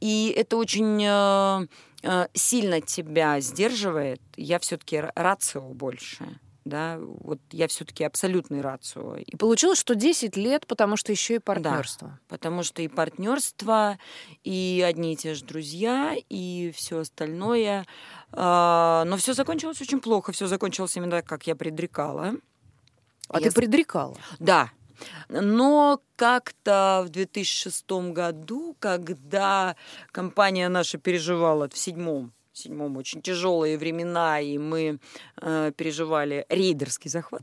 И 0.00 0.34
это 0.36 0.56
очень 0.56 1.04
э, 1.04 1.10
э, 1.60 1.66
сильно 2.34 2.80
тебя 2.80 3.40
сдерживает. 3.40 4.20
Я 4.36 4.58
все-таки 4.58 5.02
рацио 5.14 5.62
больше. 5.62 6.40
Да, 6.64 6.98
вот 7.00 7.40
я 7.52 7.68
все-таки 7.68 8.04
абсолютный 8.04 8.60
рацио. 8.60 9.16
И 9.16 9.36
получилось, 9.36 9.78
что 9.78 9.94
10 9.94 10.36
лет, 10.36 10.66
потому 10.66 10.96
что 10.96 11.10
еще 11.10 11.36
и 11.36 11.38
партнерство. 11.38 12.18
Потому 12.28 12.62
что 12.62 12.82
и 12.82 12.88
партнерство, 12.88 13.98
и 14.44 14.84
одни 14.86 15.14
и 15.14 15.16
те 15.16 15.34
же 15.34 15.44
друзья, 15.44 16.14
и 16.28 16.72
все 16.76 17.00
остальное. 17.00 17.86
А, 18.32 19.04
Но 19.06 19.16
все 19.16 19.32
закончилось 19.32 19.80
очень 19.80 20.00
плохо. 20.00 20.32
Все 20.32 20.46
закончилось 20.46 20.96
именно 20.96 21.12
так, 21.12 21.26
как 21.26 21.46
я 21.46 21.56
предрекала. 21.56 22.34
А 23.28 23.40
Я 23.40 23.48
ты 23.48 23.54
предрекала. 23.54 24.16
Да. 24.38 24.70
Но 25.28 26.00
как-то 26.16 27.04
в 27.06 27.10
2006 27.10 27.90
году, 28.12 28.76
когда 28.78 29.76
компания 30.12 30.68
наша 30.68 30.98
переживала 30.98 31.68
в 31.68 31.76
седьмом, 31.76 32.32
седьмом 32.52 32.96
очень 32.96 33.22
тяжелые 33.22 33.78
времена, 33.78 34.40
и 34.40 34.58
мы 34.58 34.98
э, 35.40 35.72
переживали 35.76 36.46
рейдерский 36.48 37.10
захват, 37.10 37.42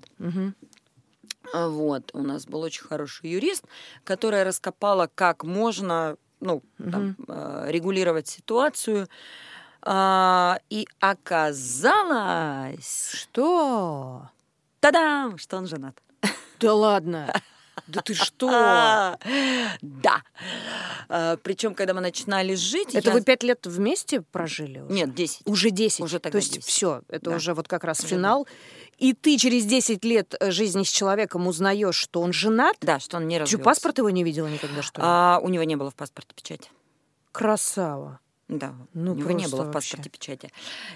а, 1.53 1.69
Вот, 1.69 2.11
у 2.13 2.23
нас 2.23 2.45
был 2.45 2.61
очень 2.61 2.83
хороший 2.83 3.29
юрист, 3.29 3.63
которая 4.03 4.43
раскопала, 4.43 5.09
как 5.15 5.43
можно 5.45 6.17
ну, 6.39 6.61
там, 6.77 7.15
э, 7.27 7.67
регулировать 7.69 8.27
ситуацию. 8.27 9.07
А, 9.81 10.59
И 10.69 10.87
оказалось, 10.99 12.01
Что? 13.13 14.29
та-дам, 14.79 15.37
что 15.37 15.57
он 15.57 15.67
женат. 15.67 15.97
Да 16.59 16.73
ладно. 16.73 17.33
Да 17.87 18.01
ты 18.01 18.13
что? 18.13 18.49
А, 18.51 19.17
Да. 19.81 20.21
Причем, 21.43 21.73
когда 21.73 21.93
мы 21.93 22.01
начинали 22.01 22.55
жить... 22.55 22.93
Это 22.95 23.09
я- 23.09 23.13
вы 23.13 23.21
пять 23.21 23.43
лет 23.43 23.65
вместе 23.65 24.21
прожили? 24.21 24.79
Уже? 24.81 24.93
Нет, 24.93 25.15
10. 25.15 25.41
Уже 25.45 25.69
10. 25.69 26.01
Уже 26.01 26.19
То 26.19 26.35
есть 26.37 26.53
10. 26.55 26.65
все, 26.65 27.01
это 27.07 27.29
Да. 27.29 27.35
уже 27.37 27.53
вот 27.53 27.67
как 27.67 27.83
раз 27.85 27.99
Уже 27.99 28.07
финал. 28.09 28.47
И 28.97 29.13
ты 29.13 29.37
через 29.37 29.65
10 29.65 30.03
лет 30.03 30.33
э, 30.39 30.51
жизни 30.51 30.83
с 30.83 30.89
человеком 30.89 31.47
узнаешь, 31.47 31.95
что 31.95 32.21
он 32.21 32.33
женат. 32.33 32.75
Да, 32.81 32.99
что 32.99 33.17
он 33.17 33.27
не 33.27 33.37
развелся. 33.39 33.63
паспорт 33.63 33.99
его 33.99 34.09
не 34.09 34.23
видела 34.23 34.47
никогда, 34.47 34.81
что 34.81 34.99
ли? 34.99 35.07
А, 35.07 35.39
у 35.41 35.47
него 35.49 35.63
не 35.63 35.75
было 35.75 35.91
в 35.91 35.95
паспорте 35.95 36.33
печати. 36.35 36.69
Красава. 37.31 38.19
Да, 38.49 38.73
Ну, 38.93 39.11
у 39.11 39.15
него 39.15 39.31
не 39.31 39.47
было 39.47 39.63
в 39.63 39.65
вообще. 39.71 39.91
паспорте 39.97 40.09
печати. 40.09 40.51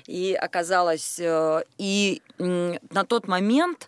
И 0.08 0.34
оказалось, 0.34 1.20
э, 1.20 1.64
и 1.78 2.22
на 2.40 3.04
тот 3.06 3.28
момент 3.28 3.88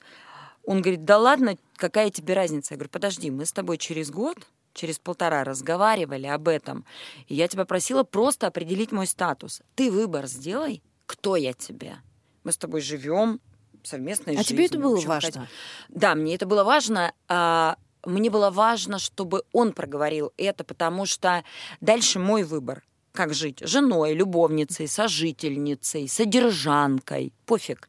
он 0.65 0.81
говорит, 0.81 1.05
да 1.05 1.17
ладно, 1.17 1.57
какая 1.75 2.09
тебе 2.09 2.33
разница? 2.33 2.73
Я 2.73 2.77
говорю, 2.77 2.89
подожди, 2.89 3.29
мы 3.31 3.45
с 3.45 3.51
тобой 3.51 3.77
через 3.77 4.09
год, 4.11 4.37
через 4.73 4.99
полтора 4.99 5.43
разговаривали 5.43 6.27
об 6.27 6.47
этом, 6.47 6.85
и 7.27 7.35
я 7.35 7.47
тебя 7.47 7.65
просила 7.65 8.03
просто 8.03 8.47
определить 8.47 8.91
мой 8.91 9.07
статус. 9.07 9.61
Ты 9.75 9.91
выбор 9.91 10.27
сделай, 10.27 10.81
кто 11.05 11.35
я 11.35 11.53
тебе. 11.53 11.97
Мы 12.43 12.51
с 12.51 12.57
тобой 12.57 12.81
живем 12.81 13.39
совместной 13.83 14.35
А 14.37 14.43
тебе 14.43 14.65
это 14.65 14.73
жизнью, 14.75 14.81
было 14.89 14.95
общем, 14.97 15.09
важно? 15.09 15.27
хотя- 15.31 15.47
Да, 15.89 16.15
мне 16.15 16.35
это 16.35 16.45
было 16.45 16.63
важно. 16.63 17.13
а, 17.27 17.75
Мне 18.05 18.29
было 18.29 18.49
важно, 18.49 18.99
чтобы 18.99 19.43
он 19.53 19.71
проговорил 19.71 20.33
это, 20.37 20.65
потому 20.65 21.05
что 21.05 21.43
дальше 21.79 22.19
мой 22.19 22.43
выбор. 22.43 22.83
Как 23.13 23.33
жить? 23.33 23.59
Женой, 23.61 24.13
любовницей, 24.13 24.87
сожительницей, 24.89 26.09
содержанкой. 26.09 27.31
Пофиг. 27.45 27.87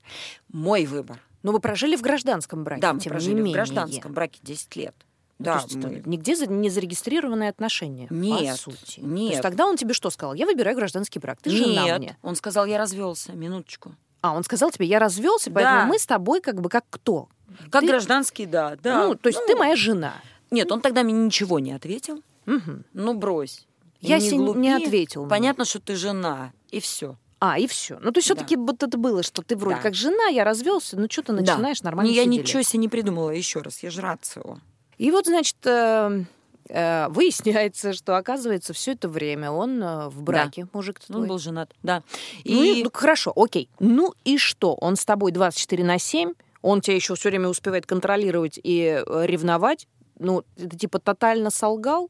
Мой 0.48 0.86
выбор. 0.86 1.20
Но 1.44 1.52
вы 1.52 1.60
прожили 1.60 1.94
в 1.94 2.02
гражданском 2.02 2.64
браке, 2.64 2.80
да, 2.82 2.92
мы 2.94 2.98
тем 3.00 3.10
прожили 3.12 3.34
не 3.34 3.40
в 3.40 3.44
менее. 3.44 3.54
гражданском 3.54 4.12
браке 4.12 4.40
10 4.42 4.74
лет. 4.76 4.94
Ну, 5.38 5.44
да, 5.44 5.58
то 5.58 5.64
есть 5.64 5.74
мы- 5.76 5.90
это 5.98 6.08
нигде 6.08 6.34
не 6.46 6.70
зарегистрированные 6.70 7.50
отношения, 7.50 8.06
по 8.08 8.12
Нет, 8.14 8.56
сути. 8.56 9.00
То 9.00 9.06
нет. 9.06 9.30
есть 9.30 9.42
тогда 9.42 9.66
он 9.66 9.76
тебе 9.76 9.92
что 9.94 10.10
сказал? 10.10 10.34
Я 10.34 10.46
выбираю 10.46 10.76
гражданский 10.76 11.18
брак. 11.18 11.38
Ты 11.42 11.50
жена 11.50 11.84
Нет, 11.84 11.98
мне. 11.98 12.16
он 12.22 12.34
сказал, 12.36 12.66
я 12.66 12.78
развелся. 12.78 13.32
Минуточку. 13.32 13.94
А, 14.22 14.32
он 14.34 14.42
сказал 14.42 14.70
тебе, 14.70 14.86
я 14.86 14.98
развелся, 14.98 15.50
поэтому 15.50 15.80
Да. 15.80 15.86
мы 15.86 15.98
с 15.98 16.06
тобой 16.06 16.40
как 16.40 16.60
бы 16.60 16.68
как 16.68 16.84
кто? 16.88 17.28
Как 17.70 17.82
Ты- 17.82 17.88
гражданский, 17.88 18.46
да. 18.46 18.76
да. 18.82 19.04
Ну, 19.08 19.14
то 19.16 19.28
есть 19.28 19.38
ты 19.46 19.54
моя 19.54 19.76
жена. 19.76 20.14
Нет, 20.50 20.72
он 20.72 20.80
тогда 20.80 21.02
мне 21.02 21.12
ничего 21.12 21.58
не 21.58 21.72
ответил. 21.72 22.22
Мгм. 22.46 22.84
Ну, 22.94 23.14
брось. 23.14 23.66
Я 24.00 24.18
не 24.18 24.30
не 24.30 24.72
ответил 24.72 25.22
мне. 25.22 25.30
Понятно, 25.30 25.64
что 25.64 25.78
ты 25.80 25.94
жена. 25.96 26.52
И 26.70 26.80
все. 26.80 27.16
А, 27.46 27.58
и 27.58 27.66
все. 27.66 27.98
Ну, 28.00 28.10
то 28.10 28.18
есть 28.18 28.28
Да. 28.28 28.34
все-таки 28.36 28.56
вот 28.56 28.82
это 28.82 28.96
было, 28.96 29.22
что 29.22 29.42
ты 29.42 29.54
вроде 29.56 29.76
Да. 29.76 29.82
как 29.82 29.94
жена, 29.94 30.26
я 30.28 30.44
развелся, 30.44 30.96
ну 30.98 31.06
что 31.10 31.22
ты 31.22 31.32
начинаешь 31.32 31.82
нормально 31.82 32.10
Я 32.10 32.24
сидели. 32.24 32.40
ничего 32.42 32.62
себе 32.62 32.78
не 32.80 32.88
придумала 32.88 33.30
еще 33.30 33.60
раз. 33.60 33.82
Я 33.82 33.90
ж 33.90 33.98
рацио. 33.98 34.58
И 34.96 35.10
вот, 35.10 35.26
значит, 35.26 35.56
э, 35.64 36.24
э, 36.68 37.08
выясняется, 37.08 37.92
что, 37.92 38.16
оказывается, 38.16 38.72
все 38.72 38.92
это 38.92 39.08
время 39.08 39.50
он 39.50 39.82
э, 39.82 40.08
в 40.08 40.22
браке, 40.22 40.66
мужик 40.72 41.00
твой. 41.00 41.20
Он 41.22 41.28
был 41.28 41.38
женат, 41.38 41.70
да. 41.82 42.02
Ну, 42.44 42.62
и- 42.62 42.80
И 42.80 42.84
ну, 42.84 42.90
хорошо, 42.92 43.32
окей. 43.36 43.68
Ну 43.78 44.14
и 44.24 44.38
что? 44.38 44.74
Он 44.74 44.96
с 44.96 45.04
тобой 45.04 45.32
24 45.32 45.84
на 45.84 45.98
7, 45.98 46.32
он 46.62 46.80
тебя 46.80 46.96
еще 46.96 47.14
все 47.14 47.28
время 47.28 47.48
успевает 47.48 47.84
контролировать 47.84 48.58
и 48.62 49.02
э, 49.06 49.26
ревновать, 49.26 49.86
ну, 50.18 50.44
это 50.56 50.78
типа 50.78 50.98
тотально 51.00 51.50
солгал 51.50 52.08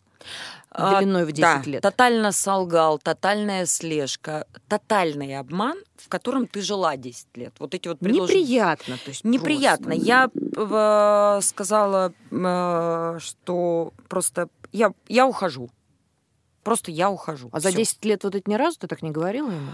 длиной 0.76 1.24
в 1.24 1.32
10 1.32 1.40
да, 1.40 1.62
лет. 1.70 1.82
тотально 1.82 2.32
солгал, 2.32 2.98
тотальная 2.98 3.66
слежка, 3.66 4.46
тотальный 4.68 5.38
обман, 5.38 5.78
в 5.96 6.08
котором 6.08 6.46
ты 6.46 6.60
жила 6.60 6.96
10 6.96 7.26
лет. 7.36 7.54
Вот 7.58 7.74
эти 7.74 7.88
вот 7.88 7.98
предложения. 8.00 8.40
Неприятно. 8.40 8.98
То 9.04 9.10
есть 9.10 9.24
Неприятно. 9.24 9.86
просто. 9.94 10.04
Я 10.04 10.30
э, 10.34 11.40
сказала, 11.42 12.12
э, 12.30 13.18
что 13.20 13.92
просто 14.08 14.48
я, 14.72 14.92
я 15.08 15.26
ухожу. 15.26 15.70
Просто 16.64 16.90
я 16.90 17.10
ухожу. 17.10 17.50
А 17.52 17.60
за 17.60 17.68
Всё. 17.68 17.78
10 17.78 18.04
лет 18.04 18.24
вот 18.24 18.34
это 18.34 18.50
ни 18.50 18.54
разу 18.54 18.78
ты 18.80 18.88
так 18.88 19.02
не 19.02 19.10
говорила 19.10 19.50
ему? 19.50 19.70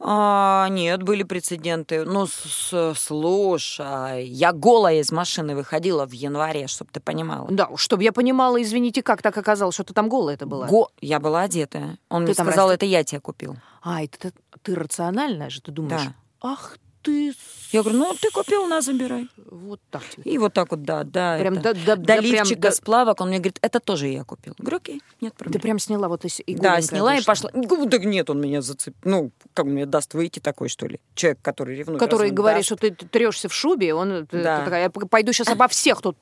А, 0.00 0.68
нет, 0.70 1.02
были 1.02 1.24
прецеденты. 1.24 2.04
Ну, 2.04 2.26
с- 2.26 2.32
с- 2.32 2.94
слушай, 2.96 4.26
я 4.26 4.52
голая 4.52 5.00
из 5.00 5.10
машины 5.10 5.56
выходила 5.56 6.06
в 6.06 6.12
январе, 6.12 6.66
чтобы 6.68 6.90
ты 6.92 7.00
понимала. 7.00 7.48
Да, 7.50 7.68
чтобы 7.76 8.04
я 8.04 8.12
понимала, 8.12 8.62
извините, 8.62 9.02
как 9.02 9.22
так 9.22 9.36
оказалось, 9.36 9.74
что 9.74 9.84
ты 9.84 9.94
там 9.94 10.08
голая 10.08 10.36
это 10.36 10.46
была? 10.46 10.66
Го- 10.68 10.90
Я 11.00 11.18
была 11.18 11.42
одетая. 11.42 11.98
Он 12.08 12.22
Ты 12.22 12.26
мне 12.26 12.34
сказал, 12.34 12.68
расти- 12.70 12.74
это 12.74 12.86
я 12.86 13.02
тебя 13.04 13.20
купил. 13.20 13.56
А, 13.82 14.02
это 14.02 14.18
ты, 14.18 14.32
ты 14.62 14.74
рациональная 14.76 15.50
же, 15.50 15.60
ты 15.62 15.72
думаешь, 15.72 16.02
Да. 16.04 16.14
ах 16.42 16.78
ты... 17.08 17.34
Я 17.70 17.82
говорю, 17.82 17.98
ну, 17.98 18.14
ты 18.18 18.30
купил, 18.30 18.66
на, 18.66 18.80
забирай. 18.80 19.28
Вот 19.50 19.78
так 19.90 20.02
тебе. 20.08 20.22
И 20.32 20.38
вот 20.38 20.54
так 20.54 20.70
вот, 20.70 20.84
да, 20.84 21.04
да. 21.04 21.36
Прям 21.38 21.54
это. 21.58 21.74
до, 21.74 21.74
до- 21.74 21.84
До 21.84 21.96
до- 21.96 22.04
прям 22.06 22.24
лифчика 22.24 22.60
до- 22.62 22.70
с 22.70 22.80
плавок, 22.80 23.20
он 23.20 23.28
мне 23.28 23.38
говорит, 23.38 23.58
это 23.60 23.78
тоже 23.78 24.06
я 24.08 24.24
купил. 24.24 24.54
Говорю, 24.56 24.78
окей, 24.78 25.02
нет 25.20 25.34
Ты 25.34 25.38
проблем. 25.44 25.60
прям 25.60 25.78
сняла 25.78 26.08
вот 26.08 26.24
из 26.24 26.40
и 26.40 26.54
Да, 26.54 26.80
сняла 26.80 27.12
и 27.12 27.16
вышла. 27.18 27.26
пошла. 27.26 27.50
Ну, 27.52 27.86
так 27.90 28.04
нет, 28.06 28.30
он 28.30 28.40
меня 28.40 28.62
зацепил. 28.62 28.98
Ну, 29.04 29.30
как 29.52 29.66
мне 29.66 29.84
даст 29.84 30.14
выйти 30.14 30.38
такой, 30.38 30.70
что 30.70 30.86
ли? 30.86 30.98
Человек, 31.14 31.40
который 31.42 31.76
ревнует. 31.76 32.00
Который 32.00 32.30
говорит, 32.30 32.60
даст? 32.60 32.66
что 32.66 32.76
ты 32.76 32.90
трешься 32.90 33.50
в 33.50 33.52
шубе, 33.54 33.92
он 33.92 34.26
ты- 34.26 34.42
Да. 34.42 34.58
ты 34.60 34.64
такая, 34.64 34.82
я 34.84 34.90
пойду 34.90 35.32
сейчас 35.34 35.48
обо 35.48 35.68
всех 35.68 36.00
тут 36.00 36.16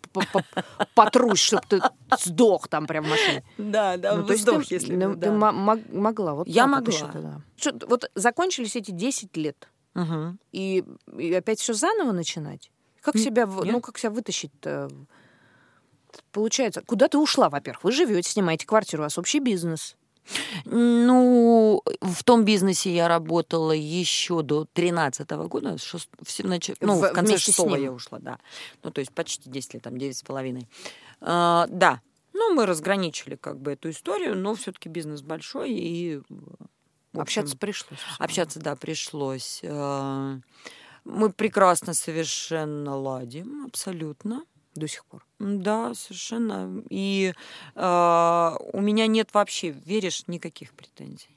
потрусь, 0.95 1.39
чтобы 1.41 1.63
ты 1.69 1.81
сдох 2.25 2.67
там 2.69 2.87
прям 2.89 3.05
в 3.05 3.09
машине. 3.09 3.45
Да, 3.59 3.97
да, 3.97 4.17
Ну, 4.17 4.25
ты, 4.27 4.35
если 4.35 4.97
ну, 4.97 5.15
бы, 5.15 5.21
ты 5.21 5.31
могла. 5.31 6.43
Я 6.47 6.67
могла. 6.67 7.41
Что, 7.57 7.87
вот 7.87 8.11
закончились 8.15 8.77
эти 8.77 8.91
10 8.91 9.37
лет, 9.37 9.69
Мгм. 9.97 10.39
и, 10.53 10.85
и 11.19 11.33
опять 11.35 11.59
все 11.61 11.73
заново 11.75 12.13
начинать? 12.13 12.71
Как 13.01 13.17
Н- 13.17 13.23
себя, 13.23 13.47
в- 13.47 13.65
нет. 13.65 13.73
ну, 13.73 13.81
как 13.81 13.99
себя 13.99 14.11
вытащить-то? 14.11 14.89
Получается, 16.33 16.83
куда 16.83 17.09
ты 17.09 17.19
ушла, 17.19 17.49
во-первых? 17.49 17.85
Вы 17.85 17.93
живете, 17.93 18.29
снимаете 18.31 18.67
квартиру, 18.67 19.03
у 19.03 19.07
вас 19.07 19.19
общий 19.19 19.39
бизнес. 19.41 19.97
Ну, 20.65 21.83
в 22.01 22.25
том 22.25 22.45
бизнесе 22.45 22.93
я 22.95 23.07
работала 23.09 23.73
еще 23.73 24.43
до 24.43 24.65
13 24.73 25.31
года. 25.49 25.77
шест- 25.79 26.09
в, 26.21 26.27
нач- 26.45 26.77
ну, 26.81 26.95
В- 26.95 27.09
в 27.09 27.13
конце 27.13 27.33
вместе 27.33 27.53
с 27.53 27.55
шестого 27.57 27.77
ним. 27.77 27.85
я 27.85 27.93
ушла, 27.93 28.19
да. 28.19 28.39
Ну, 28.83 28.91
то 28.91 29.01
есть 29.01 29.13
почти 29.13 29.49
10 29.49 29.75
лет, 29.75 29.83
там 29.85 29.97
9 29.99 30.17
с 30.17 30.23
половиной. 30.23 30.69
А, 31.21 31.67
да. 31.71 32.01
Ну, 32.33 32.55
мы 32.55 32.67
разграничили 32.67 33.37
как 33.37 33.59
бы 33.61 33.73
эту 33.73 33.91
историю, 33.91 34.37
но 34.37 34.55
все-таки 34.55 34.89
бизнес 34.89 35.23
большой, 35.23 35.71
и... 35.71 36.21
общем, 37.21 37.43
Общаться 37.43 37.57
пришлось. 37.57 37.99
Общаться, 38.19 38.61
да, 38.61 38.77
пришлось. 38.77 39.61
А, 39.65 40.39
Мы 41.05 41.31
прекрасно 41.31 41.95
совершенно 41.95 42.97
ладим, 42.97 43.67
абсолютно. 43.67 44.45
До 44.75 44.87
сих 44.89 45.05
пор. 45.07 45.25
Да, 45.39 45.95
совершенно. 45.95 46.83
И 46.91 47.33
а, 47.75 48.57
у 48.73 48.81
меня 48.81 49.07
нет 49.07 49.33
вообще, 49.33 49.71
веришь, 49.71 50.25
никаких 50.27 50.73
претензий. 50.75 51.31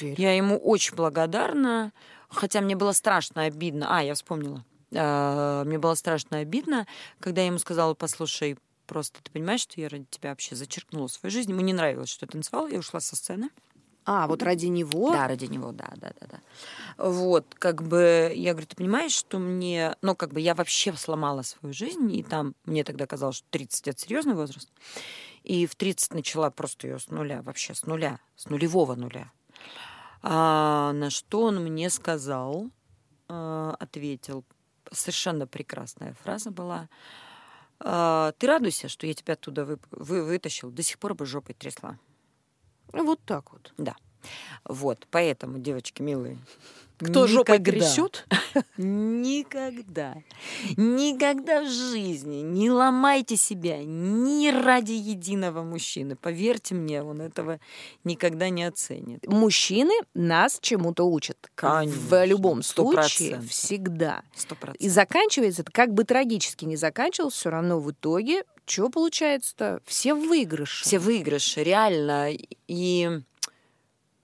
Верю. 0.00 0.14
Я 0.18 0.36
ему 0.36 0.56
очень 0.56 0.94
благодарна, 0.94 1.92
хотя 2.28 2.60
мне 2.60 2.76
было 2.76 2.92
страшно 2.92 3.42
обидно. 3.42 3.98
А, 3.98 4.02
я 4.02 4.14
вспомнила. 4.14 4.64
А, 4.94 5.64
Мне 5.64 5.78
было 5.78 5.94
страшно 5.94 6.38
обидно, 6.38 6.86
когда 7.18 7.40
я 7.40 7.48
ему 7.48 7.58
сказала, 7.58 7.94
послушай, 7.94 8.56
просто 8.86 9.20
ты 9.22 9.30
понимаешь, 9.32 9.62
что 9.62 9.80
я 9.80 9.88
ради 9.88 10.06
тебя 10.08 10.30
вообще 10.30 10.54
зачеркнула 10.54 11.08
свою 11.08 11.32
жизнь. 11.32 11.50
Ему 11.50 11.62
не 11.62 11.72
нравилось, 11.72 12.10
что 12.10 12.26
я 12.26 12.30
танцевала, 12.30 12.68
я 12.68 12.78
ушла 12.78 13.00
со 13.00 13.16
сцены. 13.16 13.50
А, 14.06 14.26
вот 14.26 14.42
ради 14.42 14.66
него? 14.66 15.12
Да, 15.12 15.26
ради 15.28 15.46
него, 15.46 15.72
да, 15.72 15.90
да, 15.96 16.12
да, 16.20 16.26
да. 16.30 16.40
Вот, 16.98 17.46
как 17.54 17.82
бы, 17.82 18.32
я 18.34 18.52
говорю, 18.52 18.66
ты 18.66 18.76
понимаешь, 18.76 19.12
что 19.12 19.38
мне, 19.38 19.96
ну, 20.02 20.14
как 20.14 20.32
бы, 20.32 20.40
я 20.40 20.54
вообще 20.54 20.92
сломала 20.92 21.42
свою 21.42 21.72
жизнь, 21.72 22.12
и 22.14 22.22
там, 22.22 22.54
мне 22.64 22.84
тогда 22.84 23.06
казалось, 23.06 23.36
что 23.36 23.46
30 23.50 23.88
это 23.88 23.98
серьезный 23.98 24.34
возраст, 24.34 24.70
и 25.42 25.66
в 25.66 25.74
30 25.74 26.12
начала 26.14 26.50
просто 26.50 26.86
ее 26.86 26.98
с 26.98 27.08
нуля, 27.08 27.42
вообще 27.42 27.74
с 27.74 27.84
нуля, 27.86 28.20
с 28.36 28.46
нулевого 28.48 28.94
нуля. 28.94 29.32
А, 30.22 30.92
на 30.92 31.10
что 31.10 31.42
он 31.42 31.62
мне 31.64 31.88
сказал, 31.90 32.70
а, 33.28 33.74
ответил, 33.80 34.44
совершенно 34.92 35.46
прекрасная 35.46 36.14
фраза 36.22 36.50
была, 36.50 36.88
«А, 37.80 38.32
ты 38.38 38.46
радуйся, 38.46 38.88
что 38.88 39.06
я 39.06 39.14
тебя 39.14 39.34
оттуда 39.34 39.64
вы- 39.64 39.78
вы- 39.90 40.24
вытащил, 40.24 40.70
до 40.70 40.82
сих 40.82 40.98
пор 40.98 41.14
бы 41.14 41.26
жопой 41.26 41.54
трясла. 41.54 41.98
Вот 43.02 43.20
так 43.24 43.52
вот. 43.52 43.72
Да. 43.78 43.96
Вот, 44.64 45.06
поэтому, 45.10 45.58
девочки 45.58 46.00
милые, 46.00 46.38
Кто 46.98 47.26
жопой 47.26 47.58
трясет? 47.58 48.26
Никогда, 48.78 50.14
никогда 50.76 51.62
в 51.62 51.68
жизни 51.68 52.36
не 52.36 52.70
ломайте 52.70 53.36
себя 53.36 53.78
ни 53.84 54.48
ради 54.48 54.92
единого 54.92 55.62
мужчины. 55.62 56.16
Поверьте 56.16 56.74
мне, 56.74 57.02
он 57.02 57.20
этого 57.20 57.60
никогда 58.04 58.48
не 58.48 58.64
оценит. 58.64 59.26
Мужчины 59.26 59.92
нас 60.14 60.58
чему-то 60.62 61.04
учат. 61.04 61.36
В 61.52 61.54
Конечно, 61.56 62.24
любом 62.24 62.62
сто 62.62 62.84
случае, 62.84 63.30
процентов. 63.32 63.50
всегда. 63.50 64.22
Сто 64.34 64.54
И 64.54 64.58
процентов. 64.58 64.92
заканчивается 64.92 65.62
это, 65.62 65.72
как 65.72 65.92
бы 65.92 66.04
трагически 66.04 66.64
не 66.64 66.76
заканчивалось, 66.76 67.34
все 67.34 67.50
равно 67.50 67.80
в 67.80 67.90
итоге, 67.90 68.44
что 68.66 68.88
получается-то? 68.88 69.80
Все 69.84 70.14
в 70.14 70.26
выигрыше. 70.26 70.84
Все 70.84 70.98
выигрыши, 70.98 71.62
реально. 71.62 72.30
И 72.66 73.20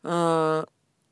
э, 0.03 0.64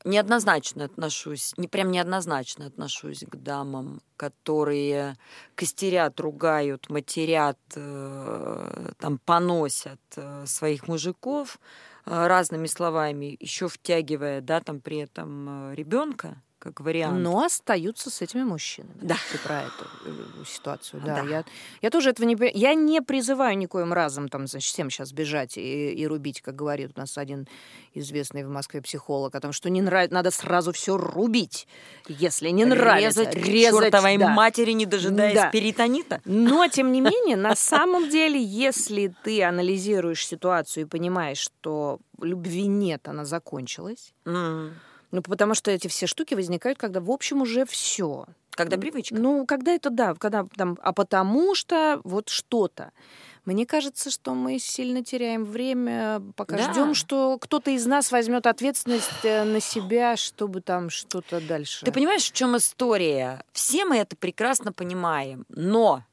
неоднозначно 0.05 0.85
отношусь, 0.85 1.53
не 1.57 1.67
прям 1.67 1.91
неоднозначно 1.91 2.65
отношусь 2.65 3.23
к 3.27 3.35
дамам, 3.35 4.01
которые 4.17 5.17
костерят, 5.55 6.19
ругают, 6.19 6.89
матерят, 6.89 7.59
э, 7.75 8.91
там, 8.99 9.17
поносят 9.19 10.01
э, 10.15 10.45
своих 10.45 10.87
мужиков 10.87 11.59
э, 12.05 12.27
разными 12.27 12.67
словами, 12.67 13.37
еще 13.39 13.67
втягивая, 13.67 14.41
да, 14.41 14.61
там 14.61 14.79
при 14.79 14.97
этом 14.97 15.73
ребенка 15.73 16.41
как 16.59 16.81
вариант. 16.81 17.19
Но 17.19 17.43
остаются 17.43 18.09
с 18.09 18.21
этими 18.21 18.43
мужчинами. 18.43 18.97
Да. 19.01 19.15
Ты 19.31 19.37
про 19.39 19.61
эту 19.61 19.85
э, 20.05 20.43
ситуацию. 20.45 21.01
Да. 21.05 21.21
Да. 21.23 21.29
Я, 21.29 21.45
я 21.81 21.89
тоже 21.89 22.09
этого 22.09 22.27
не. 22.27 22.37
Я 22.53 22.73
не 22.73 23.01
призываю 23.01 23.57
никоим 23.57 23.93
разом 23.93 24.27
там, 24.27 24.45
значит, 24.45 24.71
всем 24.71 24.89
сейчас 24.89 25.11
бежать 25.11 25.57
и, 25.57 25.93
и 25.93 26.05
рубить, 26.05 26.41
как 26.41 26.55
говорит 26.55 26.91
у 26.95 26.99
нас 26.99 27.17
один 27.17 27.47
известный 27.93 28.43
в 28.43 28.49
Москве 28.49 28.81
психолог, 28.81 29.33
о 29.35 29.39
том, 29.39 29.51
что 29.51 29.69
не 29.69 29.81
нравится, 29.81 30.13
надо 30.13 30.31
сразу 30.31 30.71
все 30.71 30.97
рубить, 30.97 31.67
если 32.07 32.49
не 32.49 32.65
нравится. 32.65 33.23
резать, 33.23 33.41
к 33.41 33.45
чертовой 33.45 34.17
да. 34.17 34.29
матери, 34.29 34.71
не 34.71 34.85
дожидаясь 34.85 35.35
Да. 35.35 35.49
перитонита. 35.49 36.21
Но, 36.25 36.67
тем 36.71 36.91
не 36.91 37.01
менее, 37.01 37.37
на 37.37 37.55
самом 37.55 38.09
деле, 38.09 38.41
если 38.41 39.13
ты 39.23 39.43
анализируешь 39.43 40.25
ситуацию 40.25 40.85
и 40.85 40.87
понимаешь, 40.87 41.39
что 41.39 41.99
любви 42.21 42.67
нет, 42.67 43.07
она 43.07 43.25
закончилась. 43.25 44.13
Ну, 45.11 45.21
потому 45.21 45.53
что 45.55 45.71
эти 45.71 45.87
все 45.87 46.07
штуки 46.07 46.33
возникают, 46.33 46.77
когда, 46.77 47.01
в 47.01 47.09
общем, 47.09 47.41
уже 47.41 47.65
все. 47.65 48.25
Когда 48.51 48.77
привычка. 48.77 49.15
Ну, 49.15 49.45
когда 49.45 49.71
это, 49.71 49.89
да, 49.89 50.13
когда 50.15 50.45
там, 50.57 50.77
а 50.81 50.91
потому 50.91 51.55
что 51.55 52.01
вот 52.03 52.29
что-то. 52.29 52.91
Мне 53.45 53.65
кажется, 53.65 54.11
что 54.11 54.35
мы 54.35 54.59
сильно 54.59 55.03
теряем 55.03 55.45
время, 55.45 56.21
пока 56.35 56.57
Да. 56.57 56.71
ждем, 56.71 56.93
что 56.93 57.37
кто-то 57.39 57.71
из 57.71 57.85
нас 57.85 58.11
возьмет 58.11 58.45
ответственность 58.45 59.23
э, 59.23 59.43
на 59.45 59.59
себя, 59.61 60.17
чтобы 60.17 60.61
там 60.61 60.89
что-то 60.89 61.39
дальше. 61.39 61.85
Ты 61.85 61.91
понимаешь, 61.91 62.29
в 62.29 62.33
чем 62.33 62.57
история? 62.57 63.43
Все 63.53 63.85
мы 63.85 63.97
это 63.97 64.15
прекрасно 64.17 64.73
понимаем, 64.73 65.45
но 65.49 66.03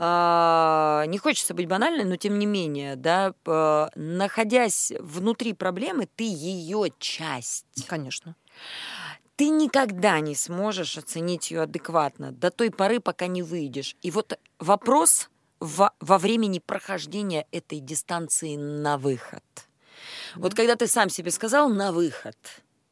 не 0.00 1.18
хочется 1.18 1.52
быть 1.52 1.68
банальной, 1.68 2.04
но 2.04 2.16
тем 2.16 2.38
не 2.38 2.46
менее, 2.46 2.96
да, 2.96 3.34
находясь 3.94 4.92
внутри 4.98 5.52
проблемы, 5.52 6.08
ты 6.16 6.24
ее 6.24 6.90
часть. 6.98 7.86
Конечно. 7.86 8.34
Ты 9.36 9.48
никогда 9.50 10.20
не 10.20 10.34
сможешь 10.34 10.96
оценить 10.98 11.50
ее 11.50 11.62
адекватно 11.62 12.32
до 12.32 12.50
той 12.50 12.70
поры, 12.70 13.00
пока 13.00 13.26
не 13.26 13.42
выйдешь. 13.42 13.96
И 14.02 14.10
вот 14.10 14.38
вопрос 14.58 15.30
во, 15.60 15.92
во 16.00 16.18
времени 16.18 16.58
прохождения 16.58 17.46
этой 17.50 17.80
дистанции 17.80 18.56
на 18.56 18.98
выход. 18.98 19.44
Вот 20.34 20.54
когда 20.54 20.76
ты 20.76 20.86
сам 20.86 21.10
себе 21.10 21.30
сказал 21.30 21.68
на 21.68 21.92
выход, 21.92 22.36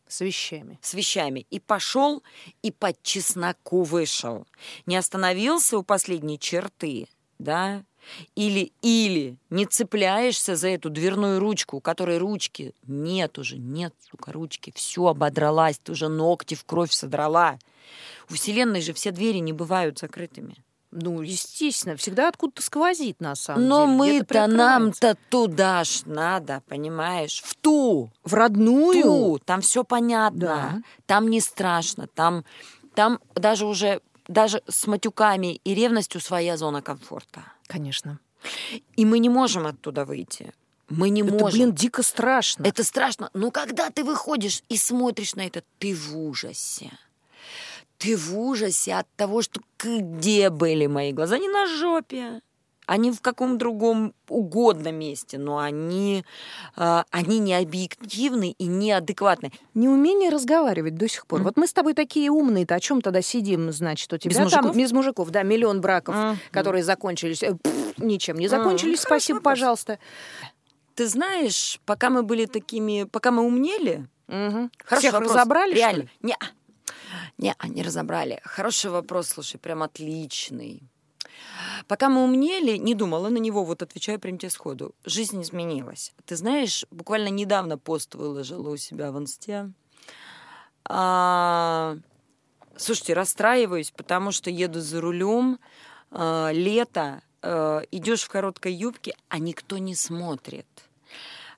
С 0.09 0.21
вещами. 0.21 0.79
с 0.81 0.95
вещами 0.95 1.47
и 1.51 1.61
пошел 1.61 2.23
и 2.63 2.73
под 2.73 3.03
чесноку 3.03 3.83
вышел. 3.83 4.47
Не 4.87 4.97
остановился 4.97 5.79
у 5.79 5.83
последней 5.83 6.39
черты, 6.39 7.09
да? 7.39 7.85
Или, 8.35 8.73
или 8.81 9.37
не 9.51 9.67
цепляешься 9.67 10.57
за 10.57 10.69
эту 10.69 10.89
дверную 10.89 11.41
ручку, 11.41 11.77
у 11.77 11.81
которой 11.81 12.19
ручки 12.19 12.75
нет 12.87 13.39
уже, 13.39 13.59
нет, 13.59 13.95
сука, 14.11 14.33
ручки, 14.33 14.73
все 14.75 15.09
ободралась, 15.09 15.79
ты 15.79 15.93
уже 15.93 16.09
ногти 16.09 16.55
в 16.55 16.65
кровь 16.65 16.93
содрала. 16.93 17.59
У 18.31 18.35
Вселенной 18.35 18.81
же 18.81 18.93
все 18.95 19.11
двери 19.11 19.39
не 19.39 19.53
бывают 19.53 19.99
закрытыми. 19.99 20.57
Ну, 20.91 21.21
естественно, 21.21 21.97
всегда 21.97 22.29
откуда-то 22.29 22.63
сквозит, 22.63 23.21
на 23.21 23.35
самом 23.35 23.69
Но 23.69 23.87
деле. 23.87 24.21
Где-то 24.21 24.35
мы-то 24.41 24.57
нам-то 24.57 25.17
туда 25.29 25.85
ж 25.85 26.03
надо, 26.07 26.63
понимаешь? 26.67 27.43
В 27.45 27.55
ту, 27.57 28.11
В 28.25 28.33
родную. 28.35 29.03
ту. 29.03 29.39
Там 29.45 29.61
все 29.61 29.85
понятно. 29.85 30.39
Да. 30.39 30.83
Там 31.07 31.29
не 31.29 31.41
страшно. 31.41 32.07
Там, 32.07 32.45
там 32.95 33.21
даже 33.35 33.67
уже 33.67 34.01
даже 34.29 34.63
с 34.69 34.87
матюками 34.87 35.55
и 35.65 35.75
ревностью 35.75 36.21
своя 36.21 36.57
зона 36.57 36.83
комфорта. 36.83 37.45
Конечно. 37.67 38.19
И 38.97 39.05
мы 39.05 39.19
не 39.19 39.29
можем 39.29 39.67
оттуда 39.67 40.05
выйти. 40.05 40.53
Мы 40.89 41.11
не 41.11 41.23
Это, 41.23 41.33
можем. 41.33 41.51
блин, 41.51 41.75
дико 41.75 42.03
страшно. 42.03 42.65
Это 42.65 42.83
страшно. 42.85 43.31
Но 43.35 43.51
когда 43.51 43.91
ты 43.91 44.05
выходишь 44.05 44.63
и 44.71 44.77
смотришь 44.79 45.35
на 45.35 45.47
это, 45.47 45.63
ты 45.79 45.95
в 45.95 46.17
ужасе. 46.17 46.91
Ты 47.99 48.17
в 48.17 48.39
ужасе 48.39 48.95
от 48.95 49.07
того, 49.17 49.43
что 49.43 49.61
где 49.79 50.51
были 50.51 50.87
мои 50.87 51.13
глаза? 51.13 51.39
Не 51.39 51.49
на 51.49 51.67
жопе. 51.67 52.41
Они 52.87 53.11
в 53.13 53.21
каком 53.21 53.59
другом 53.59 54.15
угодно 54.31 54.91
месте, 54.93 55.37
но 55.37 55.59
они, 55.59 56.25
э, 56.75 57.03
они 57.11 57.39
не 57.39 57.55
объективны 57.55 58.55
и 58.57 58.65
неадекватны. 58.65 59.53
Неумение 59.75 60.31
разговаривать 60.31 60.95
до 60.95 61.07
сих 61.07 61.27
пор. 61.27 61.43
Вот 61.43 61.59
мы 61.59 61.67
с 61.67 61.75
тобой 61.75 61.93
такие 61.93 62.31
умные-то, 62.31 62.77
о 62.77 62.81
чем 62.81 63.03
тогда 63.03 63.21
сидим, 63.21 63.71
значит, 63.73 64.11
у 64.15 64.17
тебя 64.17 64.31
Без 64.31 64.37
там 64.37 64.45
мужиков? 64.47 64.77
без 64.77 64.93
мужиков, 64.93 65.29
да, 65.31 65.43
миллион 65.43 65.83
браков, 65.83 66.15
Мгм. 66.17 66.39
которые 66.51 66.83
закончились 66.83 67.43
э, 67.43 67.57
пф, 67.63 67.99
ничем 67.99 68.39
не 68.39 68.49
закончились. 68.49 69.01
хороший 69.01 69.21
Спасибо, 69.23 69.37
вопрос. 69.37 69.53
пожалуйста. 69.53 69.99
Ты 70.95 71.07
знаешь, 71.09 71.81
пока 71.85 72.09
мы 72.09 72.23
были 72.23 72.47
такими, 72.47 73.05
пока 73.05 73.31
мы 73.33 73.43
умнели, 73.43 74.07
Мгм. 74.29 74.71
Хороший 74.85 75.01
Всех 75.05 75.13
вопрос. 75.15 75.33
разобрали, 75.33 75.71
что 75.73 75.79
Реально. 75.79 76.01
ли? 76.03 76.09
Не, 76.23 76.37
не, 77.39 77.55
не 77.65 77.83
разобрали. 77.83 78.41
Хороший 78.45 78.91
вопрос, 78.91 79.29
слушай, 79.29 79.59
прям 79.59 79.83
отличный. 79.83 80.83
Пока 81.87 82.09
мы 82.09 82.25
умнели, 82.25 82.77
не 82.77 82.95
думала 82.95 83.29
на 83.29 83.39
него, 83.39 83.65
вот 83.65 83.83
отвечаю 83.83 84.19
прям 84.19 84.39
тебе 84.39 84.51
сходу. 84.51 84.95
Жизнь 85.05 85.41
изменилась. 85.43 86.13
Ты 86.25 86.37
знаешь, 86.37 86.85
буквально 86.91 87.29
недавно 87.29 87.79
пост 87.79 88.15
выложила 88.15 88.71
у 88.71 88.77
себя 88.77 89.13
в 89.13 89.19
инсте. 89.19 89.73
А, 90.85 91.97
слушайте, 92.77 93.15
расстраиваюсь, 93.15 93.91
потому 93.91 94.33
что 94.33 94.51
еду 94.51 94.81
за 94.81 95.01
рулем, 95.01 95.59
а, 96.11 96.51
лето, 96.53 97.23
а, 97.43 97.83
идешь 97.91 98.23
в 98.23 98.29
короткой 98.29 98.75
юбке, 98.75 99.15
а 99.29 99.39
никто 99.39 99.79
не 99.79 99.95
смотрит. 99.95 100.67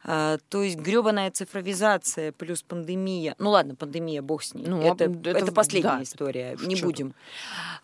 А, 0.02 0.38
то 0.48 0.62
есть 0.62 0.78
гребаная 0.78 1.30
цифровизация 1.30 2.32
плюс 2.32 2.62
пандемия. 2.62 3.34
Ну 3.38 3.50
ладно, 3.50 3.74
пандемия, 3.74 4.22
бог 4.22 4.42
с 4.42 4.54
ней. 4.54 4.66
Ну, 4.66 4.80
это, 4.80 5.04
это 5.04 5.30
это 5.30 5.52
последняя 5.52 5.98
да, 5.98 6.02
история. 6.02 6.52
это 6.52 6.66
Не 6.66 6.76
чё 6.76 6.86
будем. 6.86 7.14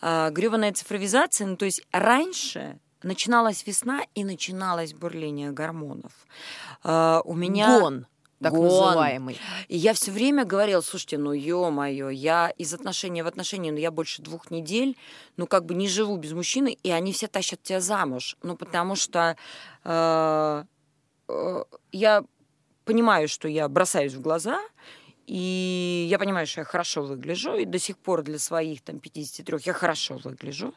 А, 0.00 0.30
гребаная 0.30 0.72
цифровизация, 0.72 1.46
ну 1.46 1.56
то 1.56 1.66
есть 1.66 1.82
раньше 1.92 2.78
начиналась 3.02 3.66
весна 3.66 4.02
и 4.14 4.24
начиналось 4.24 4.94
бурление 4.94 5.50
гормонов. 5.50 6.12
А, 6.82 7.20
у 7.24 7.34
меня 7.34 7.80
Гон, 7.80 8.06
так 8.40 8.52
Гон. 8.52 8.64
называемый. 8.64 9.38
и 9.68 9.76
я 9.76 9.92
все 9.92 10.10
время 10.10 10.44
говорила, 10.44 10.80
слушайте, 10.80 11.18
ну 11.18 11.32
ё-моё, 11.32 12.08
я 12.08 12.48
из 12.48 12.72
отношения 12.72 13.24
в 13.24 13.26
отношения, 13.26 13.72
ну 13.72 13.78
я 13.78 13.90
больше 13.90 14.22
двух 14.22 14.50
недель, 14.50 14.96
ну 15.36 15.46
как 15.46 15.66
бы 15.66 15.74
не 15.74 15.86
живу 15.86 16.16
без 16.16 16.32
мужчины, 16.32 16.76
и 16.82 16.90
они 16.90 17.12
все 17.12 17.28
тащат 17.28 17.62
тебя 17.62 17.80
замуж. 17.80 18.36
Ну 18.42 18.56
потому 18.56 18.96
что 18.96 19.36
э, 19.84 20.64
я 21.92 22.24
понимаю, 22.84 23.28
что 23.28 23.48
я 23.48 23.68
бросаюсь 23.68 24.14
в 24.14 24.20
глаза, 24.20 24.60
и 25.26 26.06
я 26.08 26.18
понимаю, 26.18 26.46
что 26.46 26.60
я 26.60 26.64
хорошо 26.64 27.02
выгляжу, 27.02 27.56
и 27.56 27.64
до 27.64 27.78
сих 27.78 27.98
пор 27.98 28.22
для 28.22 28.38
своих 28.38 28.82
там 28.82 29.00
53 29.00 29.58
я 29.64 29.72
хорошо 29.72 30.18
выгляжу. 30.22 30.72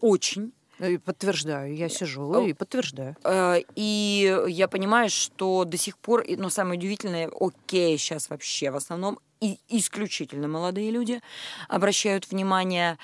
Очень. 0.00 0.52
И 0.80 0.98
подтверждаю, 0.98 1.76
я 1.76 1.88
сижу 1.88 2.32
О. 2.32 2.40
и 2.40 2.52
подтверждаю. 2.52 3.16
Э, 3.22 3.60
И 3.76 4.44
я 4.48 4.66
понимаю, 4.66 5.08
что 5.08 5.64
до 5.64 5.76
сих 5.76 5.96
пор, 5.98 6.24
но 6.36 6.50
самое 6.50 6.78
удивительное, 6.78 7.30
окей, 7.40 7.96
сейчас 7.96 8.28
вообще 8.28 8.70
в 8.72 8.76
основном 8.76 9.20
и 9.40 9.58
исключительно 9.68 10.48
молодые 10.48 10.90
люди 10.90 11.20
обращают 11.68 12.28
внимание, 12.30 12.98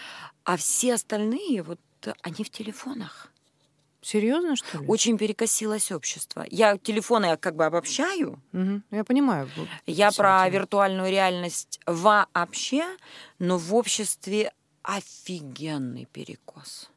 а 0.45 0.57
все 0.57 0.95
остальные, 0.95 1.63
вот 1.63 1.79
э, 2.07 2.13
они 2.23 2.43
в 2.45 2.51
телефонах. 2.51 3.33
Серьезно, 4.03 4.57
что 4.57 4.79
ли? 4.79 4.87
Очень 4.87 5.19
перекосилось 5.19 5.93
общество. 5.93 6.45
Я 6.51 6.79
телефоны 6.79 7.27
я 7.27 7.37
как 7.37 7.55
бы 7.57 7.65
обобщаю, 7.67 8.41
Мгм. 8.53 8.83
Я 8.91 9.05
понимаю. 9.05 9.49
я 9.87 10.11
про 10.13 10.47
это. 10.47 10.55
виртуальную 10.55 11.11
реальность 11.11 11.81
вообще, 11.87 12.85
но 13.39 13.59
в 13.59 13.75
обществе 13.75 14.53
офигенный 14.83 16.07
перекос. 16.13 16.90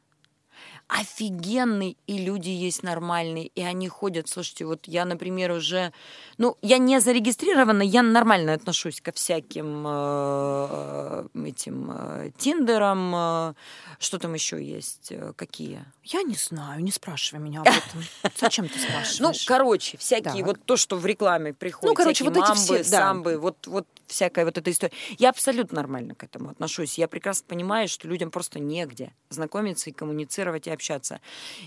Офигенный, 1.02 1.98
и 2.06 2.18
люди 2.20 2.50
есть 2.50 2.84
нормальные, 2.84 3.48
и 3.48 3.62
они 3.62 3.88
ходят. 3.88 4.28
Слушайте, 4.30 4.66
вот 4.66 4.88
я, 4.88 5.06
например, 5.06 5.52
уже... 5.52 5.92
Ну, 6.38 6.56
я 6.62 6.78
не 6.78 7.00
зарегистрирована, 7.00 7.82
я 7.82 8.04
нормально 8.04 8.54
отношусь 8.54 9.02
ко 9.02 9.12
всяким 9.12 9.86
э, 9.88 11.28
этим 11.46 11.92
э, 11.92 12.32
тиндерам. 12.38 13.14
э, 13.16 13.54
что 14.00 14.20
там 14.20 14.34
еще 14.36 14.64
есть? 14.64 15.12
э, 15.12 15.34
какие? 15.36 15.84
Я 16.04 16.22
не 16.24 16.36
знаю, 16.36 16.84
не 16.84 16.92
спрашивай 16.92 17.40
меня 17.42 17.62
об 17.62 17.68
этом. 17.68 18.04
Зачем 18.40 18.68
ты 18.68 18.76
Ну, 18.80 18.88
спрашиваешь? 18.88 19.46
короче, 19.46 19.98
всякие, 19.98 20.44
вот 20.46 20.64
то, 20.66 20.78
что 20.78 20.96
в 20.98 21.06
рекламе 21.06 21.54
приходит, 21.54 21.90
Ну, 21.90 21.96
короче, 21.96 22.24
вот 22.24 22.38
эти 22.38 22.54
все, 22.56 22.84
самбы, 22.84 23.38
вот, 23.38 23.66
вот 23.68 23.88
всякая 24.14 24.46
вот 24.46 24.58
эта 24.58 24.72
история. 24.72 24.94
Я 25.18 25.30
абсолютно 25.30 25.76
нормально 25.78 26.16
к 26.16 26.24
этому 26.24 26.50
отношусь. 26.50 26.98
Я 26.98 27.08
прекрасно 27.08 27.46
понимаю, 27.48 27.88
что 27.88 28.08
людям 28.08 28.32
просто 28.32 28.60
негде 28.60 29.12
знакомиться 29.30 29.90
и 29.90 29.94
коммуницировать 29.94 30.68
и 30.68 30.72
общаться. 30.72 31.20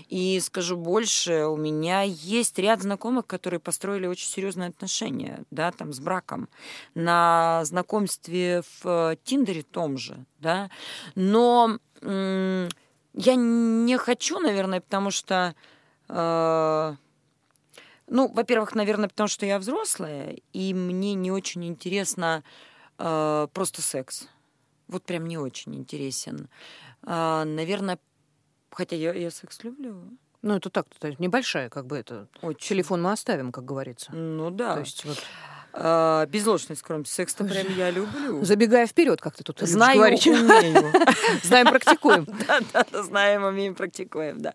И 0.07 0.39
скажу 0.39 0.77
больше, 0.77 1.45
у 1.45 1.57
меня 1.57 2.01
есть 2.01 2.57
ряд 2.57 2.81
знакомых, 2.81 3.27
которые 3.27 3.59
построили 3.59 4.07
очень 4.07 4.27
серьезные 4.27 4.69
отношения, 4.69 5.43
да, 5.51 5.71
там, 5.71 5.93
с 5.93 5.99
браком, 5.99 6.49
на 6.95 7.63
знакомстве 7.65 8.63
в 8.81 9.11
э, 9.11 9.15
Тиндере 9.23 9.63
том 9.63 9.97
же, 9.97 10.25
да, 10.39 10.69
но 11.15 11.79
я 12.01 13.35
не 13.35 13.97
хочу, 13.97 14.39
наверное, 14.39 14.81
потому 14.81 15.09
что 15.09 15.55
э, 16.07 16.95
ну, 18.07 18.27
во-первых, 18.33 18.75
наверное, 18.75 19.09
потому 19.09 19.27
что 19.27 19.45
я 19.45 19.59
взрослая, 19.59 20.37
и 20.53 20.73
мне 20.73 21.13
не 21.13 21.31
очень 21.31 21.65
интересно 21.65 22.43
э, 22.99 23.47
просто 23.53 23.81
секс. 23.81 24.27
Вот 24.87 25.03
прям 25.03 25.27
не 25.27 25.37
очень 25.37 25.75
интересен. 25.75 26.47
А, 27.03 27.43
наверное, 27.45 27.99
хотя 28.71 28.95
я, 28.95 29.13
я 29.13 29.29
секс 29.31 29.63
люблю. 29.63 29.95
Ну, 30.41 30.55
это 30.55 30.69
так, 30.69 30.85
то 30.99 31.07
есть 31.07 31.19
небольшая, 31.19 31.69
как 31.69 31.85
бы 31.87 31.97
это. 31.97 32.27
Очень. 32.41 32.69
Телефон 32.69 33.01
мы 33.01 33.11
оставим, 33.11 33.51
как 33.51 33.65
говорится. 33.65 34.11
Ну 34.13 34.49
да. 34.51 34.75
То 34.75 34.79
есть 34.81 35.03
вот 35.03 35.17
А, 35.73 36.25
без 36.27 36.45
ложной 36.47 36.75
скромности. 36.77 37.13
Секс-то 37.15 37.43
прям 37.43 37.67
я 37.75 37.91
люблю. 37.91 38.43
забегая 38.45 38.87
вперед, 38.87 39.19
как 39.21 39.35
ты 39.35 39.43
тут 39.43 39.59
Знаю, 39.59 39.97
говорить. 39.97 40.25
умею. 40.25 40.91
Знаем, 41.43 41.67
практикуем. 41.67 42.25
Да, 42.47 42.59
да, 42.73 42.85
да, 42.91 43.03
знаем, 43.03 43.43
умеем, 43.43 43.75
практикуем, 43.75 44.39
да. 44.41 44.53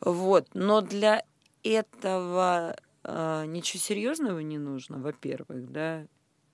Вот. 0.00 0.48
Но 0.54 0.80
для 0.80 1.22
этого 1.62 2.76
э, 3.04 3.44
ничего 3.46 3.80
серьезного 3.80 4.40
не 4.40 4.58
нужно, 4.58 4.98
во-первых, 4.98 5.70
да. 5.70 6.06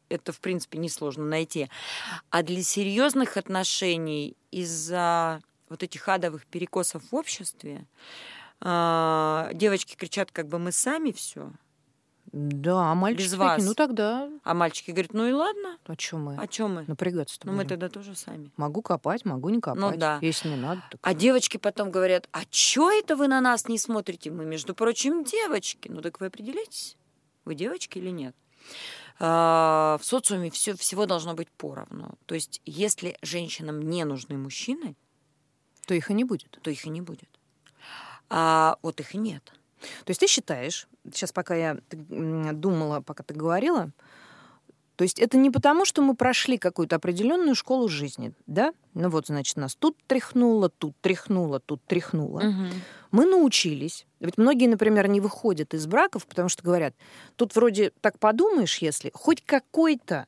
Это, 0.08 0.32
в 0.32 0.40
принципе, 0.40 0.78
несложно 0.78 1.24
найти. 1.24 1.68
А 2.30 2.42
для 2.42 2.62
серьезных 2.62 3.36
отношений 3.36 4.36
из-за 4.50 5.42
вот 5.68 5.82
этих 5.82 6.08
адовых 6.08 6.46
перекосов 6.46 7.02
в 7.10 7.14
обществе 7.14 7.86
э, 8.60 9.50
девочки 9.52 9.96
кричат, 9.96 10.30
как 10.32 10.48
бы 10.48 10.58
мы 10.58 10.72
сами 10.72 11.12
все, 11.12 11.52
Да, 12.32 12.90
а 12.90 12.94
мальчики 12.94 13.22
Без 13.24 13.30
такие, 13.30 13.46
вас. 13.46 13.64
ну 13.64 13.74
тогда 13.74 14.28
а 14.44 14.54
мальчики 14.54 14.90
говорят, 14.90 15.14
ну 15.14 15.26
и 15.26 15.32
ладно, 15.32 15.78
о 15.86 15.96
чем 15.96 16.24
мы? 16.24 16.36
о 16.36 16.46
чем 16.46 16.74
мы? 16.74 16.84
Напрягаться-то 16.86 17.46
Ну 17.46 17.52
мы 17.52 17.58
будем. 17.58 17.68
тогда 17.70 17.88
тоже 17.88 18.14
сами. 18.14 18.50
Могу 18.56 18.82
копать, 18.82 19.24
могу 19.24 19.48
не 19.48 19.60
копать. 19.60 19.98
да. 19.98 20.18
Если 20.20 20.48
не 20.48 20.56
надо, 20.56 20.82
так... 20.90 21.00
А 21.02 21.14
девочки 21.14 21.56
потом 21.56 21.90
говорят, 21.90 22.28
а 22.32 22.44
чё 22.50 22.90
это 22.90 23.16
вы 23.16 23.28
на 23.28 23.40
нас 23.40 23.68
не 23.68 23.78
смотрите? 23.78 24.30
Мы, 24.30 24.44
между 24.44 24.74
прочим, 24.74 25.24
девочки. 25.24 25.88
Ну 25.88 26.02
так 26.02 26.20
вы 26.20 26.26
определитесь, 26.26 26.96
вы 27.44 27.54
девочки 27.54 27.98
или 27.98 28.10
нет. 28.10 28.36
А, 29.20 29.98
в 30.00 30.04
социуме 30.04 30.50
все, 30.50 30.74
всего 30.76 31.06
должно 31.06 31.34
быть 31.34 31.50
поровну. 31.50 32.16
То 32.26 32.34
есть 32.34 32.60
если 32.64 33.16
женщинам 33.22 33.80
не 33.88 34.04
нужны 34.04 34.36
мужчины, 34.36 34.96
то 35.86 35.94
их 35.94 36.10
и 36.10 36.14
не 36.14 36.24
будет. 36.24 36.58
то 36.62 36.70
их 36.70 36.84
и 36.84 36.90
не 36.90 37.00
будет. 37.00 37.28
А 38.30 38.76
вот 38.82 39.00
их 39.00 39.14
и 39.14 39.18
нет. 39.18 39.52
То 40.04 40.10
есть 40.10 40.20
ты 40.20 40.26
считаешь, 40.26 40.88
сейчас 41.12 41.32
пока 41.32 41.54
я 41.54 41.78
думала, 41.90 43.00
пока 43.00 43.22
ты 43.22 43.34
говорила, 43.34 43.90
то 44.96 45.02
есть 45.02 45.20
это 45.20 45.36
не 45.38 45.48
потому, 45.48 45.84
что 45.84 46.02
мы 46.02 46.16
прошли 46.16 46.58
какую-то 46.58 46.96
определенную 46.96 47.54
школу 47.54 47.88
жизни, 47.88 48.32
да? 48.48 48.74
Ну 48.94 49.08
вот, 49.10 49.28
значит, 49.28 49.56
нас 49.56 49.76
тут 49.76 49.96
тряхнуло, 50.08 50.70
тут 50.70 50.96
тряхнуло, 51.00 51.60
тут 51.60 51.80
тряхнуло. 51.84 52.42
Мы 53.12 53.24
научились. 53.24 54.06
Ведь 54.18 54.38
многие, 54.38 54.66
например, 54.66 55.06
не 55.06 55.20
выходят 55.20 55.72
из 55.72 55.86
браков, 55.86 56.26
потому 56.26 56.48
что 56.48 56.64
говорят, 56.64 56.94
тут 57.36 57.54
вроде 57.54 57.92
так 58.00 58.18
подумаешь, 58.18 58.78
если 58.78 59.12
хоть 59.14 59.40
какой-то 59.44 60.26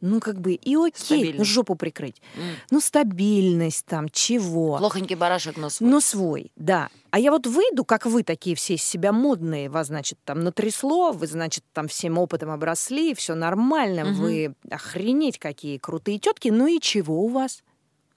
ну, 0.00 0.20
как 0.20 0.40
бы, 0.40 0.52
и 0.54 0.76
окей, 0.76 1.34
ну, 1.36 1.44
жопу 1.44 1.74
прикрыть. 1.74 2.20
М. 2.36 2.56
Ну, 2.70 2.80
стабильность 2.80 3.84
там, 3.86 4.08
чего. 4.08 4.78
Плохонький 4.78 5.16
барашек, 5.16 5.56
но 5.56 5.68
свой. 5.68 5.90
Но 5.90 6.00
свой, 6.00 6.52
да. 6.56 6.88
А 7.10 7.18
я 7.18 7.30
вот 7.30 7.46
выйду, 7.46 7.84
как 7.84 8.06
вы 8.06 8.22
такие 8.22 8.56
все 8.56 8.74
из 8.74 8.82
себя 8.82 9.12
модные, 9.12 9.68
вас, 9.68 9.88
значит, 9.88 10.18
там 10.24 10.40
натрясло, 10.40 11.12
вы, 11.12 11.26
значит, 11.26 11.64
там 11.72 11.88
всем 11.88 12.18
опытом 12.18 12.50
обросли, 12.50 13.14
все 13.14 13.34
нормально, 13.34 14.04
Мгм. 14.04 14.14
вы 14.14 14.54
охренеть 14.70 15.38
какие 15.38 15.78
крутые 15.78 16.18
тетки, 16.18 16.48
ну 16.48 16.66
и 16.66 16.80
чего 16.80 17.22
у 17.22 17.28
вас? 17.28 17.62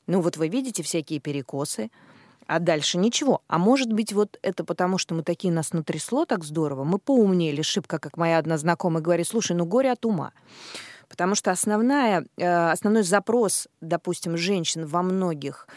Ну 0.07 0.21
вот 0.21 0.37
вы 0.37 0.47
видите 0.47 0.83
всякие 0.83 1.19
перекосы, 1.19 1.89
а 2.45 2.59
дальше 2.59 2.97
ничего. 2.97 3.41
А 3.47 3.57
может 3.57 3.91
быть, 3.91 4.13
вот 4.13 4.37
это 4.41 4.63
потому, 4.63 4.97
что 4.97 5.15
мы 5.15 5.23
такие 5.23 5.51
нас 5.53 5.73
натрясло 5.73 6.25
так 6.25 6.43
здорово, 6.43 6.83
мы 6.83 6.99
поумнели, 6.99 7.61
шибко, 7.61 7.99
как 7.99 8.17
моя 8.17 8.37
одна 8.37 8.57
знакомая 8.57 9.01
говорит, 9.01 9.27
слушай, 9.27 9.55
ну 9.55 9.65
горе 9.65 9.91
от 9.91 10.05
ума. 10.05 10.33
Потому 11.09 11.35
что 11.35 11.51
основная, 11.51 12.25
э, 12.37 12.71
основной 12.71 13.03
запрос, 13.03 13.67
допустим, 13.81 14.37
женщин 14.37 14.85
во 14.85 15.01
многих 15.03 15.67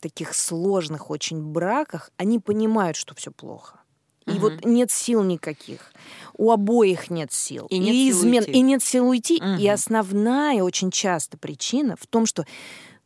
таких 0.00 0.34
сложных 0.34 1.10
очень 1.10 1.42
браках, 1.42 2.10
они 2.16 2.38
понимают, 2.38 2.96
что 2.96 3.14
все 3.14 3.30
плохо. 3.30 3.80
И 4.26 4.32
Мгм. 4.32 4.40
вот 4.40 4.64
нет 4.64 4.90
сил 4.90 5.22
никаких. 5.22 5.92
У 6.36 6.50
обоих 6.50 7.10
нет 7.10 7.32
сил. 7.32 7.66
И 7.70 7.78
нет 7.78 7.94
сил 7.96 8.18
измен, 8.20 8.40
уйти. 8.42 8.52
и 8.52 8.60
нет 8.60 8.82
сил 8.82 9.08
уйти. 9.08 9.36
И 9.36 9.40
Мгм. 9.42 9.72
основная 9.72 10.62
очень 10.62 10.90
часто 10.90 11.38
причина 11.38 11.96
в 11.98 12.06
том, 12.06 12.26
что 12.26 12.44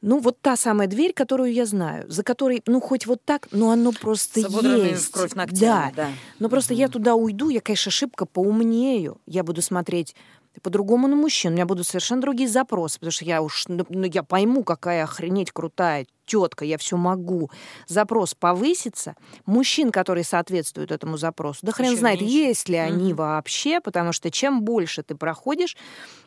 ну, 0.04 0.18
вот 0.18 0.40
та 0.40 0.56
самая 0.56 0.88
дверь, 0.88 1.12
которую 1.12 1.52
я 1.52 1.64
знаю, 1.64 2.10
за 2.10 2.24
которой, 2.24 2.60
ну, 2.66 2.80
хоть 2.80 3.06
вот 3.06 3.24
так, 3.24 3.46
но 3.52 3.70
оно 3.70 3.92
просто 3.92 4.40
есть. 4.88 5.04
в 5.06 5.10
кровь 5.12 5.30
Да. 5.30 5.36
ногтями, 5.36 5.92
да. 5.94 6.12
Но 6.40 6.48
просто 6.48 6.74
я 6.74 6.88
туда 6.88 7.14
уйду, 7.14 7.50
я, 7.50 7.60
конечно, 7.60 7.90
ошибка 7.90 8.26
поумнею. 8.26 9.20
Я 9.26 9.44
буду 9.44 9.62
смотреть 9.62 10.16
по-другому 10.60 11.08
на 11.08 11.16
мужчин. 11.16 11.52
У 11.52 11.54
меня 11.54 11.66
будут 11.66 11.86
совершенно 11.86 12.20
другие 12.20 12.48
запросы, 12.48 12.96
потому 12.98 13.12
что 13.12 13.24
я 13.24 13.40
уж, 13.42 13.64
ну, 13.68 13.86
ну, 13.88 14.04
я 14.04 14.22
пойму, 14.22 14.64
какая 14.64 15.04
охренеть 15.04 15.50
крутая 15.52 16.06
тетка, 16.26 16.64
я 16.64 16.78
все 16.78 16.96
могу. 16.96 17.50
Запрос 17.88 18.34
повысится. 18.34 19.14
Мужчин, 19.46 19.90
которые 19.90 20.24
соответствуют 20.24 20.92
этому 20.92 21.16
запросу, 21.16 21.60
да 21.62 21.72
хрен 21.72 21.90
Ещё 21.90 21.98
знает, 22.00 22.20
меньше. 22.20 22.34
есть 22.36 22.68
ли 22.68 22.76
они 22.76 23.08
Мгм. 23.08 23.16
вообще, 23.16 23.80
потому 23.80 24.12
что 24.12 24.30
чем 24.30 24.62
больше 24.62 25.02
ты 25.02 25.14
проходишь 25.14 25.76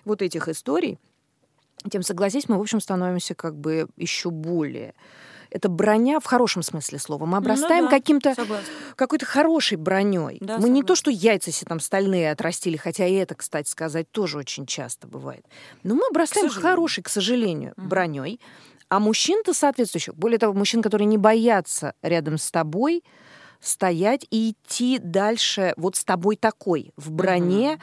вот 0.03 0.21
этих 0.21 0.47
историй, 0.47 0.97
тем, 1.91 2.01
согласись, 2.01 2.49
мы, 2.49 2.57
в 2.57 2.61
общем, 2.61 2.79
становимся 2.79 3.35
как 3.35 3.55
бы 3.55 3.87
еще 3.95 4.31
более... 4.31 4.93
Это 5.55 5.69
броня 5.69 6.19
в 6.19 6.25
хорошем 6.25 6.63
смысле 6.63 6.99
слова. 6.99 7.25
Мы 7.25 7.37
обрастаем 7.37 7.85
Ну 7.85 7.89
да, 7.89 7.97
каким-то 7.97 8.35
Согласна. 8.35 8.67
какой-то 8.97 9.25
хорошей 9.25 9.77
броней. 9.77 10.37
Да, 10.41 10.57
Мы 10.57 10.67
не 10.67 10.81
то, 10.81 10.95
согласна. 10.95 10.95
что 10.95 11.11
яйца 11.11 11.51
себе 11.51 11.69
там 11.69 11.79
стальные 11.79 12.31
отрастили, 12.31 12.75
хотя 12.75 13.07
и 13.07 13.13
это, 13.13 13.35
кстати 13.35 13.69
сказать, 13.69 14.11
тоже 14.11 14.37
очень 14.37 14.65
часто 14.65 15.07
бывает. 15.07 15.45
Но 15.83 15.95
мы 15.95 16.01
обрастаем 16.11 16.49
сожалению. 16.49 16.71
хорошей, 16.71 17.03
к 17.03 17.09
сожалению, 17.09 17.73
броней. 17.77 18.41
А 18.89 18.99
мужчин-то 18.99 19.53
соответствующих, 19.53 20.13
более 20.15 20.39
того, 20.39 20.53
мужчин, 20.53 20.81
которые 20.81 21.05
не 21.05 21.17
боятся 21.17 21.93
рядом 22.01 22.37
с 22.37 22.51
тобой 22.51 23.01
стоять 23.61 24.27
и 24.29 24.51
идти 24.51 24.99
дальше 24.99 25.73
вот 25.77 25.95
с 25.95 26.03
тобой 26.03 26.35
такой, 26.35 26.91
в 26.97 27.11
броне, 27.11 27.79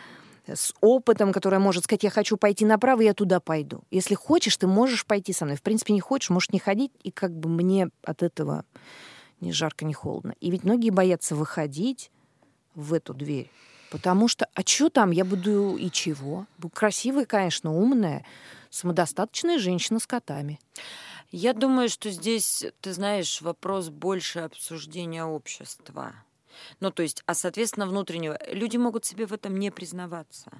с 0.46 0.74
опытом, 0.80 1.32
которая 1.32 1.60
может 1.60 1.84
сказать, 1.84 2.02
я 2.02 2.10
хочу 2.10 2.36
пойти 2.36 2.64
направо, 2.64 3.02
я 3.02 3.14
туда 3.14 3.40
пойду. 3.40 3.84
Если 3.90 4.14
хочешь, 4.14 4.56
ты 4.56 4.66
можешь 4.66 5.06
пойти 5.06 5.32
со 5.32 5.44
мной. 5.44 5.56
В 5.56 5.62
принципе, 5.62 5.92
не 5.92 6.00
хочешь, 6.00 6.30
можешь 6.30 6.50
не 6.50 6.58
ходить, 6.58 6.92
и 7.02 7.10
как 7.10 7.32
бы 7.32 7.48
мне 7.48 7.90
от 8.02 8.22
этого 8.22 8.64
ни 9.40 9.52
жарко, 9.52 9.84
ни 9.84 9.92
холодно. 9.92 10.34
И 10.40 10.50
ведь 10.50 10.64
многие 10.64 10.90
боятся 10.90 11.34
выходить 11.34 12.10
в 12.74 12.92
эту 12.94 13.14
дверь. 13.14 13.50
Потому 13.90 14.26
что, 14.26 14.48
а 14.54 14.62
что 14.64 14.88
там, 14.88 15.10
я 15.10 15.24
буду 15.24 15.76
и 15.76 15.90
чего? 15.90 16.46
Красивая, 16.72 17.26
конечно, 17.26 17.72
умная, 17.72 18.24
самодостаточная 18.70 19.58
женщина 19.58 19.98
с 19.98 20.06
котами. 20.06 20.58
Я 21.30 21.52
думаю, 21.52 21.88
что 21.88 22.10
здесь, 22.10 22.64
ты 22.80 22.92
знаешь, 22.92 23.42
вопрос 23.42 23.90
больше 23.90 24.40
обсуждения 24.40 25.24
общества. 25.24 26.14
Ну, 26.80 26.90
то 26.90 27.02
есть, 27.02 27.22
а, 27.26 27.34
соответственно, 27.34 27.86
внутреннего. 27.86 28.38
Люди 28.48 28.76
могут 28.76 29.04
себе 29.04 29.26
в 29.26 29.32
этом 29.32 29.56
не 29.58 29.70
признаваться. 29.70 30.50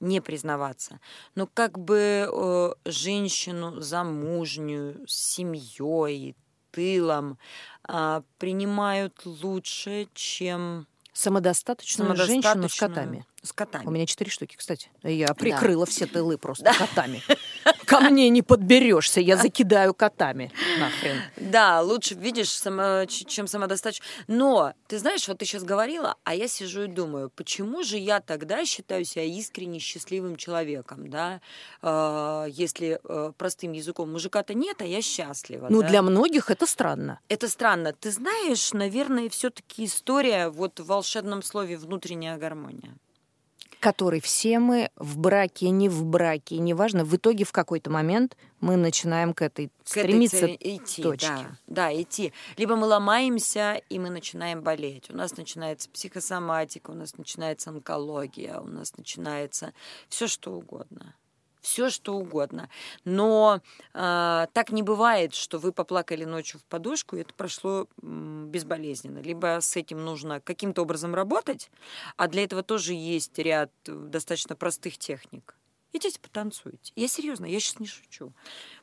Не 0.00 0.20
признаваться. 0.20 1.00
Но 1.34 1.46
как 1.46 1.78
бы 1.78 2.28
э, 2.30 2.72
женщину 2.84 3.80
замужнюю, 3.80 5.06
с 5.08 5.34
семьей, 5.34 6.36
тылом 6.70 7.38
а, 7.84 8.22
принимают 8.38 9.22
лучше, 9.24 10.08
чем 10.12 10.86
Самодостаточную, 11.16 12.14
женщину 12.14 12.68
с 12.68 12.74
самодостаточную 12.74 12.90
котами. 12.90 13.26
С 13.42 13.52
котами. 13.54 13.86
У 13.86 13.90
меня 13.90 14.04
четыре 14.04 14.30
штуки, 14.30 14.54
кстати. 14.54 14.90
Я 15.02 15.32
прикрыла 15.32 15.86
все 15.86 16.04
тылы 16.04 16.36
просто 16.36 16.70
котами. 16.74 17.22
Ко 17.86 18.00
мне 18.00 18.28
не 18.28 18.42
подберешься, 18.42 19.20
я 19.20 19.36
закидаю 19.36 19.94
котами. 19.94 20.52
Нахрен. 20.78 21.22
Да, 21.36 21.80
лучше, 21.82 22.14
видишь, 22.14 22.50
само- 22.50 23.06
чем 23.06 23.46
самодостаточно. 23.46 24.04
Но, 24.26 24.72
ты 24.88 24.98
знаешь, 24.98 25.26
вот 25.28 25.38
ты 25.38 25.44
сейчас 25.44 25.62
говорила, 25.62 26.16
а 26.24 26.34
я 26.34 26.48
сижу 26.48 26.82
и 26.82 26.86
думаю, 26.88 27.30
почему 27.30 27.82
же 27.82 27.96
я 27.96 28.20
тогда 28.20 28.64
считаю 28.64 29.04
себя 29.04 29.24
искренне 29.24 29.78
счастливым 29.78 30.36
человеком, 30.36 31.08
да? 31.08 31.40
Э, 31.82 32.46
если 32.50 33.00
э, 33.02 33.32
простым 33.38 33.72
языком 33.72 34.12
мужика-то 34.12 34.54
нет, 34.54 34.82
а 34.82 34.84
я 34.84 35.00
счастлива. 35.00 35.68
Ну, 35.70 35.82
да? 35.82 35.88
для 35.88 36.02
многих 36.02 36.50
это 36.50 36.66
странно. 36.66 37.20
Это 37.28 37.48
странно. 37.48 37.92
Ты 37.92 38.10
знаешь, 38.10 38.72
наверное, 38.72 39.28
все-таки 39.28 39.84
история 39.84 40.48
вот 40.48 40.80
в 40.80 40.86
волшебном 40.86 41.42
слове 41.42 41.76
внутренняя 41.76 42.36
гармония. 42.36 42.96
Который 43.80 44.20
все 44.20 44.58
мы 44.58 44.90
в 44.96 45.18
браке, 45.18 45.70
не 45.70 45.88
в 45.88 46.04
браке, 46.04 46.58
неважно, 46.58 47.04
в 47.04 47.14
итоге 47.16 47.44
в 47.44 47.52
какой-то 47.52 47.90
момент 47.90 48.36
мы 48.60 48.76
начинаем 48.76 49.34
к 49.34 49.42
этой 49.42 49.68
К 49.68 49.96
этой 49.96 50.02
стремиться 50.02 50.40
цели 50.40 50.58
идти, 50.60 51.02
точке. 51.02 51.28
Да, 51.28 51.90
да, 51.90 52.02
идти. 52.02 52.32
Либо 52.56 52.76
мы 52.76 52.86
ломаемся, 52.86 53.80
и 53.88 53.98
мы 53.98 54.10
начинаем 54.10 54.62
болеть. 54.62 55.10
У 55.10 55.16
нас 55.16 55.36
начинается 55.36 55.90
психосоматика, 55.90 56.90
у 56.90 56.94
нас 56.94 57.16
начинается 57.18 57.70
онкология, 57.70 58.58
у 58.58 58.66
нас 58.66 58.96
начинается 58.96 59.72
все 60.08 60.26
что 60.26 60.52
угодно. 60.52 61.14
Все 61.66 61.90
что 61.90 62.14
угодно. 62.14 62.70
Но 63.04 63.60
а, 63.92 64.46
так 64.52 64.70
не 64.70 64.84
бывает, 64.84 65.34
что 65.34 65.58
вы 65.58 65.72
поплакали 65.72 66.22
ночью 66.22 66.60
в 66.60 66.64
подушку, 66.64 67.16
и 67.16 67.22
это 67.22 67.34
прошло 67.34 67.88
безболезненно. 68.00 69.18
Либо 69.18 69.58
с 69.60 69.74
этим 69.74 70.04
нужно 70.04 70.40
каким-то 70.40 70.82
образом 70.82 71.12
работать, 71.12 71.68
а 72.16 72.28
для 72.28 72.44
этого 72.44 72.62
тоже 72.62 72.92
есть 72.92 73.36
ряд 73.40 73.72
э, 73.88 73.92
достаточно 73.92 74.54
простых 74.54 74.96
техник. 74.96 75.55
Идите 75.96 76.20
потанцуйте. 76.20 76.92
Я 76.94 77.08
серьезно, 77.08 77.46
я 77.46 77.58
сейчас 77.58 77.80
не 77.80 77.86
шучу. 77.86 78.34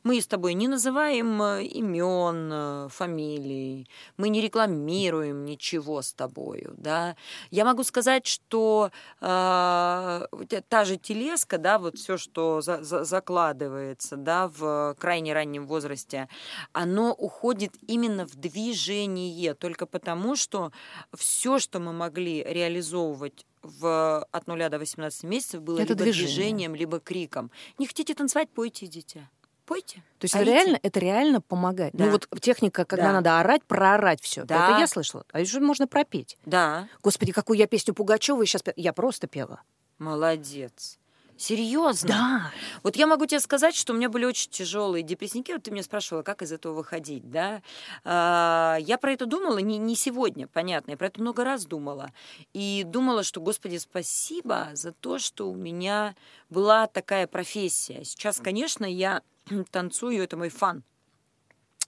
Мы 0.01 0.19
с 0.19 0.25
тобой 0.25 0.55
не 0.55 0.67
называем 0.67 1.39
э, 1.43 1.63
имен, 1.63 2.49
э, 2.51 2.87
фамилий, 2.89 3.87
мы 4.17 4.29
не 4.29 4.41
рекламируем 4.41 5.45
ничего 5.45 6.01
с 6.01 6.11
тобою, 6.11 6.73
да. 6.75 7.15
Я 7.51 7.65
могу 7.65 7.83
сказать, 7.83 8.25
что 8.25 8.89
э, 9.21 10.27
та 10.67 10.85
же 10.85 10.97
телеска, 10.97 11.59
да, 11.59 11.77
вот 11.77 11.99
все, 11.99 12.17
что 12.17 12.61
за- 12.61 12.81
за- 12.81 13.03
закладывается, 13.03 14.17
да, 14.17 14.47
в 14.47 14.95
крайне 14.99 15.33
раннем 15.33 15.67
возрасте, 15.67 16.27
оно 16.71 17.13
уходит 17.13 17.75
именно 17.85 18.25
в 18.25 18.33
движение, 18.35 19.53
только 19.53 19.85
потому, 19.85 20.35
что 20.35 20.71
все, 21.15 21.59
что 21.59 21.79
мы 21.79 21.93
могли 21.93 22.43
реализовывать 22.43 23.45
в, 23.63 24.23
от 24.31 24.47
0 24.47 24.69
до 24.69 24.77
18 24.77 25.23
месяцев, 25.23 25.61
было 25.61 25.79
Это 25.79 25.93
либо 25.93 26.03
движение. 26.03 26.27
движением, 26.27 26.75
либо 26.75 26.99
криком. 26.99 27.49
Не 27.79 27.87
хотите 27.87 28.13
танцевать, 28.13 28.49
пойте, 28.53 28.87
дитя. 28.87 29.29
Пойте. 29.65 30.03
То 30.19 30.25
есть 30.25 30.35
это 30.35 30.43
реально, 30.43 30.79
это 30.83 30.99
реально 30.99 31.39
помогает. 31.39 31.93
Да. 31.93 32.05
Ну 32.05 32.11
вот 32.11 32.27
техника, 32.41 32.83
когда 32.83 33.05
Да. 33.05 33.13
надо 33.13 33.39
орать, 33.39 33.63
проорать 33.63 34.21
все. 34.21 34.43
Да. 34.43 34.71
Это 34.71 34.79
я 34.81 34.87
слышала. 34.87 35.25
А 35.31 35.39
еще 35.39 35.61
можно 35.61 35.87
пропеть. 35.87 36.37
Да, 36.45 36.89
Господи, 37.01 37.31
какую 37.31 37.57
я 37.57 37.65
песню 37.65 37.93
Пугачевой 37.93 38.45
сейчас 38.45 38.61
Я 38.75 38.91
просто 38.91 39.27
пела. 39.27 39.61
молодец. 39.99 40.99
Серьезно? 41.43 42.07
Да. 42.07 42.51
Вот 42.83 42.95
я 42.95 43.05
могу 43.05 43.25
тебе 43.25 43.41
сказать, 43.41 43.75
что 43.75 43.91
у 43.91 43.97
меня 43.97 44.07
были 44.07 44.23
очень 44.23 44.49
тяжелые 44.49 45.03
депрессники. 45.03 45.51
Вот 45.51 45.63
ты 45.63 45.71
меня 45.71 45.83
спрашивала, 45.83 46.23
как 46.23 46.41
из 46.41 46.53
этого 46.53 46.73
выходить, 46.73 47.29
да? 47.29 47.61
А, 48.05 48.77
Я 48.79 48.97
про 48.97 49.11
это 49.11 49.25
думала 49.25 49.57
не, 49.57 49.77
не 49.77 49.97
сегодня, 49.97 50.47
понятно. 50.47 50.91
Я 50.91 50.97
про 50.97 51.07
это 51.07 51.19
много 51.19 51.43
раз 51.43 51.65
думала. 51.65 52.13
И 52.53 52.85
думала, 52.85 53.23
что, 53.23 53.41
Господи, 53.41 53.75
спасибо 53.75 54.69
за 54.71 54.93
то, 54.93 55.19
что 55.19 55.49
у 55.49 55.55
меня 55.55 56.15
была 56.49 56.87
такая 56.87 57.27
профессия. 57.27 58.05
Сейчас, 58.05 58.39
конечно, 58.39 58.85
я 58.85 59.21
танцую, 59.71 60.23
это 60.23 60.37
мой 60.37 60.47
фан. 60.47 60.85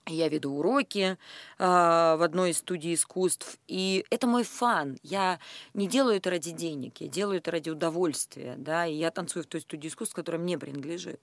Я 0.08 0.30
веду 0.30 0.52
уроки 0.52 1.18
а, 1.58 2.16
в 2.18 2.22
одной 2.22 2.52
из 2.52 2.60
студий 2.60 2.94
искусств, 2.94 3.58
и 3.68 4.06
это 4.12 4.28
мой 4.28 4.44
фан. 4.44 5.00
Я 5.02 5.40
не 5.74 5.88
делаю 5.88 6.18
это 6.18 6.30
ради 6.30 6.52
денег, 6.52 7.02
я 7.02 7.08
делаю 7.08 7.40
это 7.40 7.50
ради 7.50 7.72
удовольствия, 7.72 8.54
да, 8.58 8.86
и 8.86 8.94
я 8.94 9.10
танцую 9.10 9.44
в 9.44 9.48
той 9.48 9.62
студии 9.62 9.88
искусств, 9.88 10.14
которая 10.14 10.40
мне 10.40 10.60
принадлежит. 10.60 11.20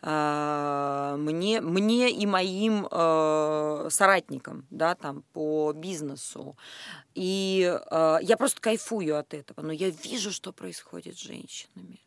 А, 0.00 1.16
мне, 1.16 1.60
мне 1.60 2.10
и 2.10 2.24
моим 2.24 2.86
э, 2.88 3.88
соратникам, 3.90 4.64
да, 4.70 4.94
там, 4.94 5.24
по 5.32 5.72
бизнесу. 5.72 6.56
И 7.16 7.68
э, 7.90 8.18
я 8.22 8.36
просто 8.36 8.60
кайфую 8.60 9.18
от 9.18 9.34
этого, 9.34 9.62
но 9.62 9.72
я 9.72 9.90
вижу, 9.90 10.30
что 10.30 10.52
происходит 10.52 11.18
с 11.18 11.20
женщинами 11.20 12.00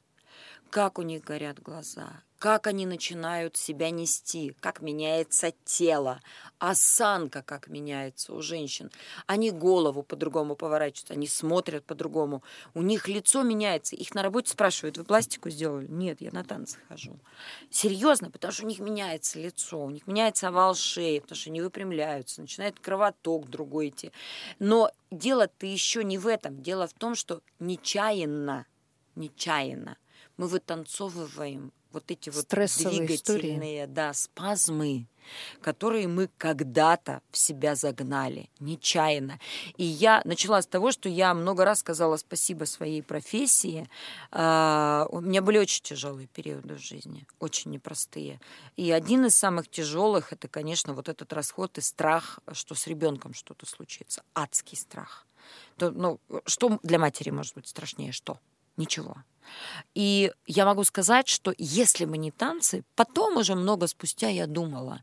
как 0.73 0.97
у 0.97 1.03
них 1.03 1.23
горят 1.23 1.61
глаза, 1.61 2.23
как 2.43 2.67
они 2.67 2.85
начинают 2.85 3.55
себя 3.55 3.89
нести, 3.89 4.53
как 4.59 4.81
меняется 4.81 5.53
тело, 5.63 6.19
осанка 6.59 7.41
как 7.41 7.69
меняется 7.69 8.33
у 8.33 8.41
женщин. 8.41 8.91
Они 9.27 9.49
голову 9.49 10.03
по-другому 10.03 10.57
поворачиваются, 10.57 11.13
они 11.13 11.25
смотрят 11.25 11.85
по-другому. 11.85 12.43
У 12.73 12.81
них 12.81 13.07
лицо 13.07 13.43
меняется. 13.43 13.95
Их 13.95 14.13
на 14.13 14.23
работе 14.23 14.51
спрашивают, 14.51 14.97
вы 14.97 15.05
пластику 15.05 15.49
сделали? 15.49 15.87
Нет, 15.87 16.19
я 16.19 16.31
на 16.31 16.43
танцы 16.43 16.79
хожу. 16.89 17.17
Серьезно, 17.69 18.29
потому 18.29 18.51
что 18.51 18.65
у 18.65 18.67
них 18.67 18.79
меняется 18.79 19.39
лицо, 19.39 19.81
у 19.81 19.89
них 19.89 20.05
меняется 20.05 20.49
овал 20.49 20.75
шеи, 20.75 21.19
потому 21.19 21.37
что 21.37 21.49
они 21.49 21.61
выпрямляются, 21.61 22.41
начинает 22.41 22.77
кровоток 22.77 23.49
другой 23.49 23.87
идти. 23.87 24.11
Но 24.59 24.91
дело-то 25.11 25.65
еще 25.65 26.03
не 26.03 26.17
в 26.17 26.27
этом. 26.27 26.61
Дело 26.61 26.87
в 26.87 26.93
том, 26.93 27.15
что 27.15 27.41
нечаянно, 27.59 28.65
нечаянно 29.15 29.97
мы 30.35 30.47
вытанцовываем 30.47 31.71
вот 31.93 32.09
эти 32.09 32.29
вот 32.29 32.43
Стрессовые 32.43 33.05
двигательные 33.05 33.87
да, 33.87 34.13
спазмы, 34.13 35.07
которые 35.61 36.07
мы 36.07 36.29
когда-то 36.37 37.21
в 37.31 37.37
себя 37.37 37.75
загнали, 37.75 38.49
нечаянно. 38.59 39.39
И 39.77 39.85
я 39.85 40.21
начала 40.25 40.61
с 40.61 40.67
того, 40.67 40.91
что 40.91 41.07
я 41.07 41.33
много 41.33 41.63
раз 41.63 41.79
сказала 41.79 42.17
спасибо 42.17 42.65
своей 42.65 43.01
профессии. 43.01 43.87
А, 44.31 45.07
У 45.09 45.21
меня 45.21 45.41
были 45.41 45.59
очень 45.59 45.83
тяжелые 45.83 46.27
периоды 46.27 46.75
в 46.75 46.79
жизни, 46.79 47.25
очень 47.39 47.71
непростые. 47.71 48.41
И 48.75 48.91
один 48.91 49.25
из 49.25 49.35
самых 49.35 49.69
тяжелых 49.69 50.33
это, 50.33 50.47
конечно, 50.47 50.93
вот 50.93 51.07
этот 51.07 51.31
расход 51.31 51.77
и 51.77 51.81
страх, 51.81 52.39
что 52.51 52.75
с 52.75 52.87
ребенком 52.87 53.33
что-то 53.33 53.65
случится. 53.65 54.23
Адский 54.33 54.77
страх. 54.77 55.25
То, 55.77 55.91
ну, 55.91 56.19
что 56.45 56.79
для 56.83 56.99
матери 56.99 57.29
может 57.29 57.55
быть 57.55 57.67
страшнее? 57.67 58.11
Что? 58.11 58.39
Ничего. 58.77 59.17
И 59.93 60.31
я 60.47 60.65
могу 60.65 60.83
сказать, 60.83 61.27
что 61.27 61.53
если 61.57 62.05
бы 62.05 62.17
не 62.17 62.31
танцы, 62.31 62.83
потом 62.95 63.37
уже 63.37 63.55
много 63.55 63.87
спустя 63.87 64.29
я 64.29 64.47
думала. 64.47 65.01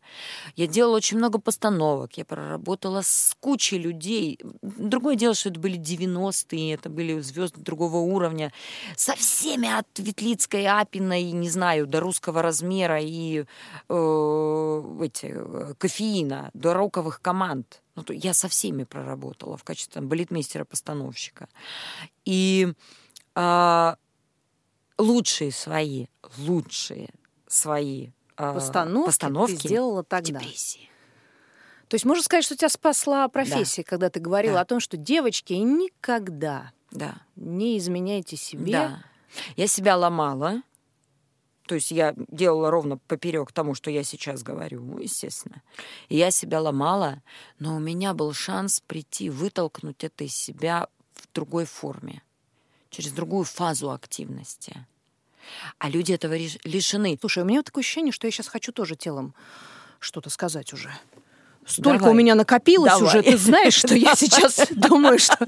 Я 0.57 0.67
делала 0.67 0.97
очень 0.97 1.19
много 1.19 1.39
постановок, 1.39 2.15
я 2.19 2.25
проработала 2.25 3.03
с 3.03 3.37
кучей 3.41 3.79
людей. 3.79 4.41
Другое 4.63 5.17
дело, 5.17 5.35
что 5.35 5.51
это 5.51 5.61
были 5.61 5.79
90-е, 5.79 6.75
это 6.75 6.89
были 6.89 7.21
звезды 7.21 7.61
другого 7.61 7.99
уровня. 7.99 8.53
Со 8.97 9.15
всеми 9.15 9.69
от 9.69 9.87
Ветлицкой, 9.99 10.67
Апиной, 10.67 11.31
не 11.33 11.49
знаю, 11.49 11.87
до 11.87 12.01
русского 12.01 12.43
размера 12.43 12.99
и 13.01 13.45
э, 13.89 14.99
эти, 15.03 15.35
э, 15.37 15.75
кофеина, 15.79 16.51
до 16.55 16.75
роковых 16.75 17.21
команд. 17.21 17.83
Ну, 17.97 18.03
то 18.03 18.13
я 18.13 18.35
со 18.35 18.49
всеми 18.49 18.85
проработала 18.85 19.57
в 19.57 19.65
качестве 19.65 20.01
там, 20.01 20.09
балетмейстера-постановщика. 20.09 21.49
И 22.25 22.73
а, 23.43 23.97
лучшие 24.99 25.51
свои, 25.51 26.07
лучшие 26.37 27.09
свои 27.47 28.11
а, 28.37 28.55
Постановки, 28.55 29.07
постановки 29.07 29.57
ты 29.57 29.69
сделала 29.69 30.03
тогда. 30.05 30.41
депрессии. 30.41 30.89
То 31.89 31.95
есть 31.95 32.05
можно 32.05 32.23
сказать, 32.23 32.45
что 32.45 32.57
тебя 32.57 32.69
спасла 32.69 33.27
профессия, 33.29 33.83
когда 33.83 34.11
ты 34.11 34.21
говорила 34.21 34.55
Да. 34.57 34.61
о 34.61 34.65
том, 34.65 34.79
что 34.81 34.97
девочки 34.97 35.55
никогда 35.55 36.73
Да. 36.91 37.15
не 37.37 37.79
изменяйте 37.79 38.37
себе. 38.37 38.73
Да. 38.73 39.05
Я 39.57 39.67
себя 39.67 39.97
ломала. 39.97 40.63
То 41.67 41.77
есть 41.77 41.91
я 41.93 42.15
делала 42.29 42.71
ровно 42.71 42.99
поперек 42.99 43.53
тому, 43.53 43.75
что 43.75 43.91
я 43.91 44.03
сейчас 44.03 44.43
говорю, 44.43 44.99
естественно. 44.99 45.63
И 46.09 46.17
я 46.17 46.31
себя 46.33 46.61
ломала, 46.61 47.23
но 47.61 47.77
у 47.77 47.79
меня 47.79 48.13
был 48.13 48.33
шанс 48.33 48.81
прийти, 48.87 49.31
вытолкнуть 49.31 50.03
это 50.05 50.25
из 50.25 50.35
себя 50.35 50.89
в 51.15 51.33
другой 51.33 51.65
форме, 51.67 52.23
через 52.91 53.13
другую 53.13 53.45
фазу 53.45 53.91
активности. 53.91 54.87
А 55.79 55.89
люди 55.89 56.13
этого 56.13 56.35
лишены. 56.37 57.17
Слушай, 57.19 57.43
у 57.43 57.47
меня 57.47 57.63
такое 57.63 57.83
ощущение, 57.83 58.13
что 58.13 58.27
я 58.27 58.31
сейчас 58.31 58.49
хочу 58.49 58.73
тоже 58.73 58.97
телом 58.97 59.35
что-то 59.99 60.31
сказать 60.31 60.73
уже. 60.73 60.93
Столько 61.71 61.99
Давай. 62.01 62.13
у 62.13 62.17
меня 62.17 62.35
накопилось 62.35 62.93
Давай. 62.93 63.09
уже. 63.09 63.23
Ты 63.23 63.37
знаешь, 63.39 63.75
что 63.75 63.95
я 63.95 64.15
сейчас 64.17 64.61
думаю, 64.71 65.19
что 65.19 65.39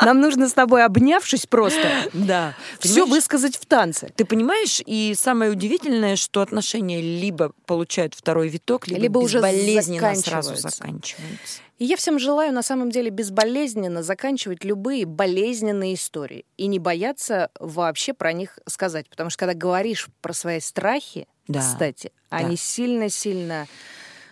нам 0.00 0.20
нужно 0.20 0.48
с 0.48 0.52
тобой, 0.52 0.84
обнявшись 0.84 1.46
просто, 1.46 1.82
Да. 2.12 2.54
все 2.78 3.06
высказать 3.06 3.56
в 3.56 3.66
танце. 3.66 4.10
Ты 4.16 4.24
понимаешь, 4.24 4.82
и 4.84 5.14
самое 5.16 5.50
удивительное, 5.50 6.16
что 6.16 6.42
отношения 6.42 7.00
либо 7.00 7.52
получают 7.66 8.14
второй 8.14 8.48
виток, 8.48 8.86
либо, 8.88 9.00
Либо 9.00 9.18
уже 9.18 9.38
безболезненно 9.38 10.14
сразу 10.16 10.54
заканчиваются. 10.56 11.60
И 11.78 11.86
я 11.86 11.96
всем 11.96 12.18
желаю 12.18 12.52
на 12.52 12.62
самом 12.62 12.90
деле 12.90 13.08
безболезненно 13.08 14.02
заканчивать 14.02 14.64
любые 14.64 15.06
болезненные 15.06 15.94
истории 15.94 16.44
и 16.58 16.66
не 16.66 16.78
бояться 16.78 17.48
вообще 17.58 18.12
про 18.12 18.34
них 18.34 18.58
сказать. 18.68 19.08
Потому 19.08 19.30
что 19.30 19.38
когда 19.38 19.54
говоришь 19.54 20.08
про 20.20 20.34
свои 20.34 20.60
страхи, 20.60 21.26
Да. 21.48 21.60
кстати, 21.60 22.12
они 22.28 22.58
сильно-сильно 22.58 23.66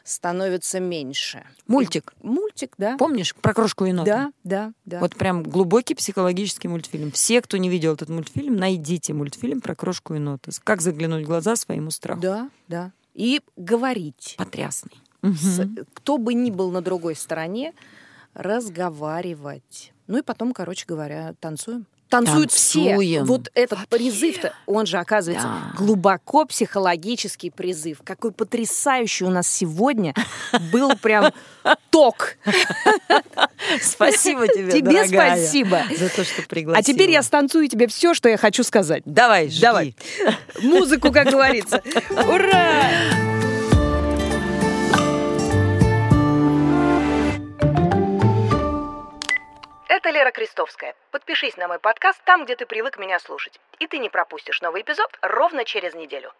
становятся 0.08 0.80
меньше. 0.80 1.44
Мультик. 1.66 2.14
И- 2.22 2.26
Мультик, 2.26 2.74
да. 2.78 2.96
Помнишь 2.96 3.34
про 3.34 3.54
крошку 3.54 3.84
и 3.84 3.90
енота? 3.90 4.10
Да, 4.10 4.32
да, 4.44 4.72
да. 4.84 5.00
Вот 5.00 5.14
прям 5.16 5.42
глубокий 5.42 5.94
психологический 5.94 6.68
мультфильм. 6.68 7.10
Все, 7.12 7.40
кто 7.42 7.56
не 7.56 7.68
видел 7.68 7.94
этот 7.94 8.08
мультфильм, 8.08 8.56
найдите 8.56 9.12
мультфильм 9.14 9.60
про 9.60 9.74
крошку 9.74 10.14
и 10.14 10.18
ноты. 10.18 10.50
Как 10.64 10.80
заглянуть 10.80 11.24
в 11.24 11.26
глаза 11.26 11.56
своему 11.56 11.90
страху. 11.90 12.20
Да, 12.20 12.50
да. 12.68 12.92
И 13.14 13.40
говорить. 13.56 14.34
Потрясный. 14.38 14.92
С- 15.22 15.68
кто 15.94 16.16
бы 16.18 16.34
ни 16.34 16.50
был 16.50 16.70
на 16.70 16.80
другой 16.80 17.16
стороне, 17.16 17.74
разговаривать. 18.34 19.92
Ну 20.06 20.18
и 20.18 20.22
потом, 20.22 20.52
короче 20.52 20.84
говоря, 20.86 21.34
танцуем. 21.40 21.86
Танцуют 22.08 22.50
Танцуем. 22.50 23.00
все. 23.00 23.22
Вот 23.24 23.50
этот 23.54 23.78
Вообще. 23.80 23.88
призыв-то, 23.98 24.54
он 24.66 24.86
же, 24.86 24.98
оказывается, 24.98 25.46
Да. 25.48 25.76
глубоко 25.76 26.46
психологический 26.46 27.50
призыв. 27.50 27.98
Какой 28.04 28.32
потрясающий 28.32 29.24
у 29.24 29.30
нас 29.30 29.46
сегодня 29.48 30.14
был 30.72 30.96
прям 30.96 31.32
ток. 31.90 32.36
Спасибо 33.82 34.48
тебе, 34.48 34.72
Тебе 34.72 35.06
спасибо. 35.06 35.82
за 35.98 36.08
то, 36.08 36.24
что 36.24 36.42
пригласила. 36.42 36.78
А 36.78 36.82
теперь 36.82 37.10
я 37.10 37.22
станцую 37.22 37.68
тебе 37.68 37.86
все, 37.88 38.14
что 38.14 38.28
я 38.28 38.36
хочу 38.36 38.62
сказать. 38.64 39.02
Давай, 39.04 39.48
жги. 39.50 39.60
Давай. 39.60 39.96
Музыку, 40.62 41.12
как 41.12 41.28
говорится. 41.30 41.82
Ура! 42.10 43.27
Это 49.98 50.10
Лера 50.10 50.30
Крестовская. 50.30 50.94
Подпишись 51.10 51.56
на 51.56 51.66
мой 51.66 51.80
подкаст 51.80 52.22
там, 52.22 52.44
где 52.44 52.54
ты 52.54 52.66
привык 52.66 52.98
меня 52.98 53.18
слушать. 53.18 53.58
И 53.80 53.88
ты 53.88 53.98
не 53.98 54.08
пропустишь 54.08 54.60
новый 54.60 54.82
эпизод 54.82 55.18
ровно 55.22 55.64
через 55.64 55.92
неделю. 55.94 56.32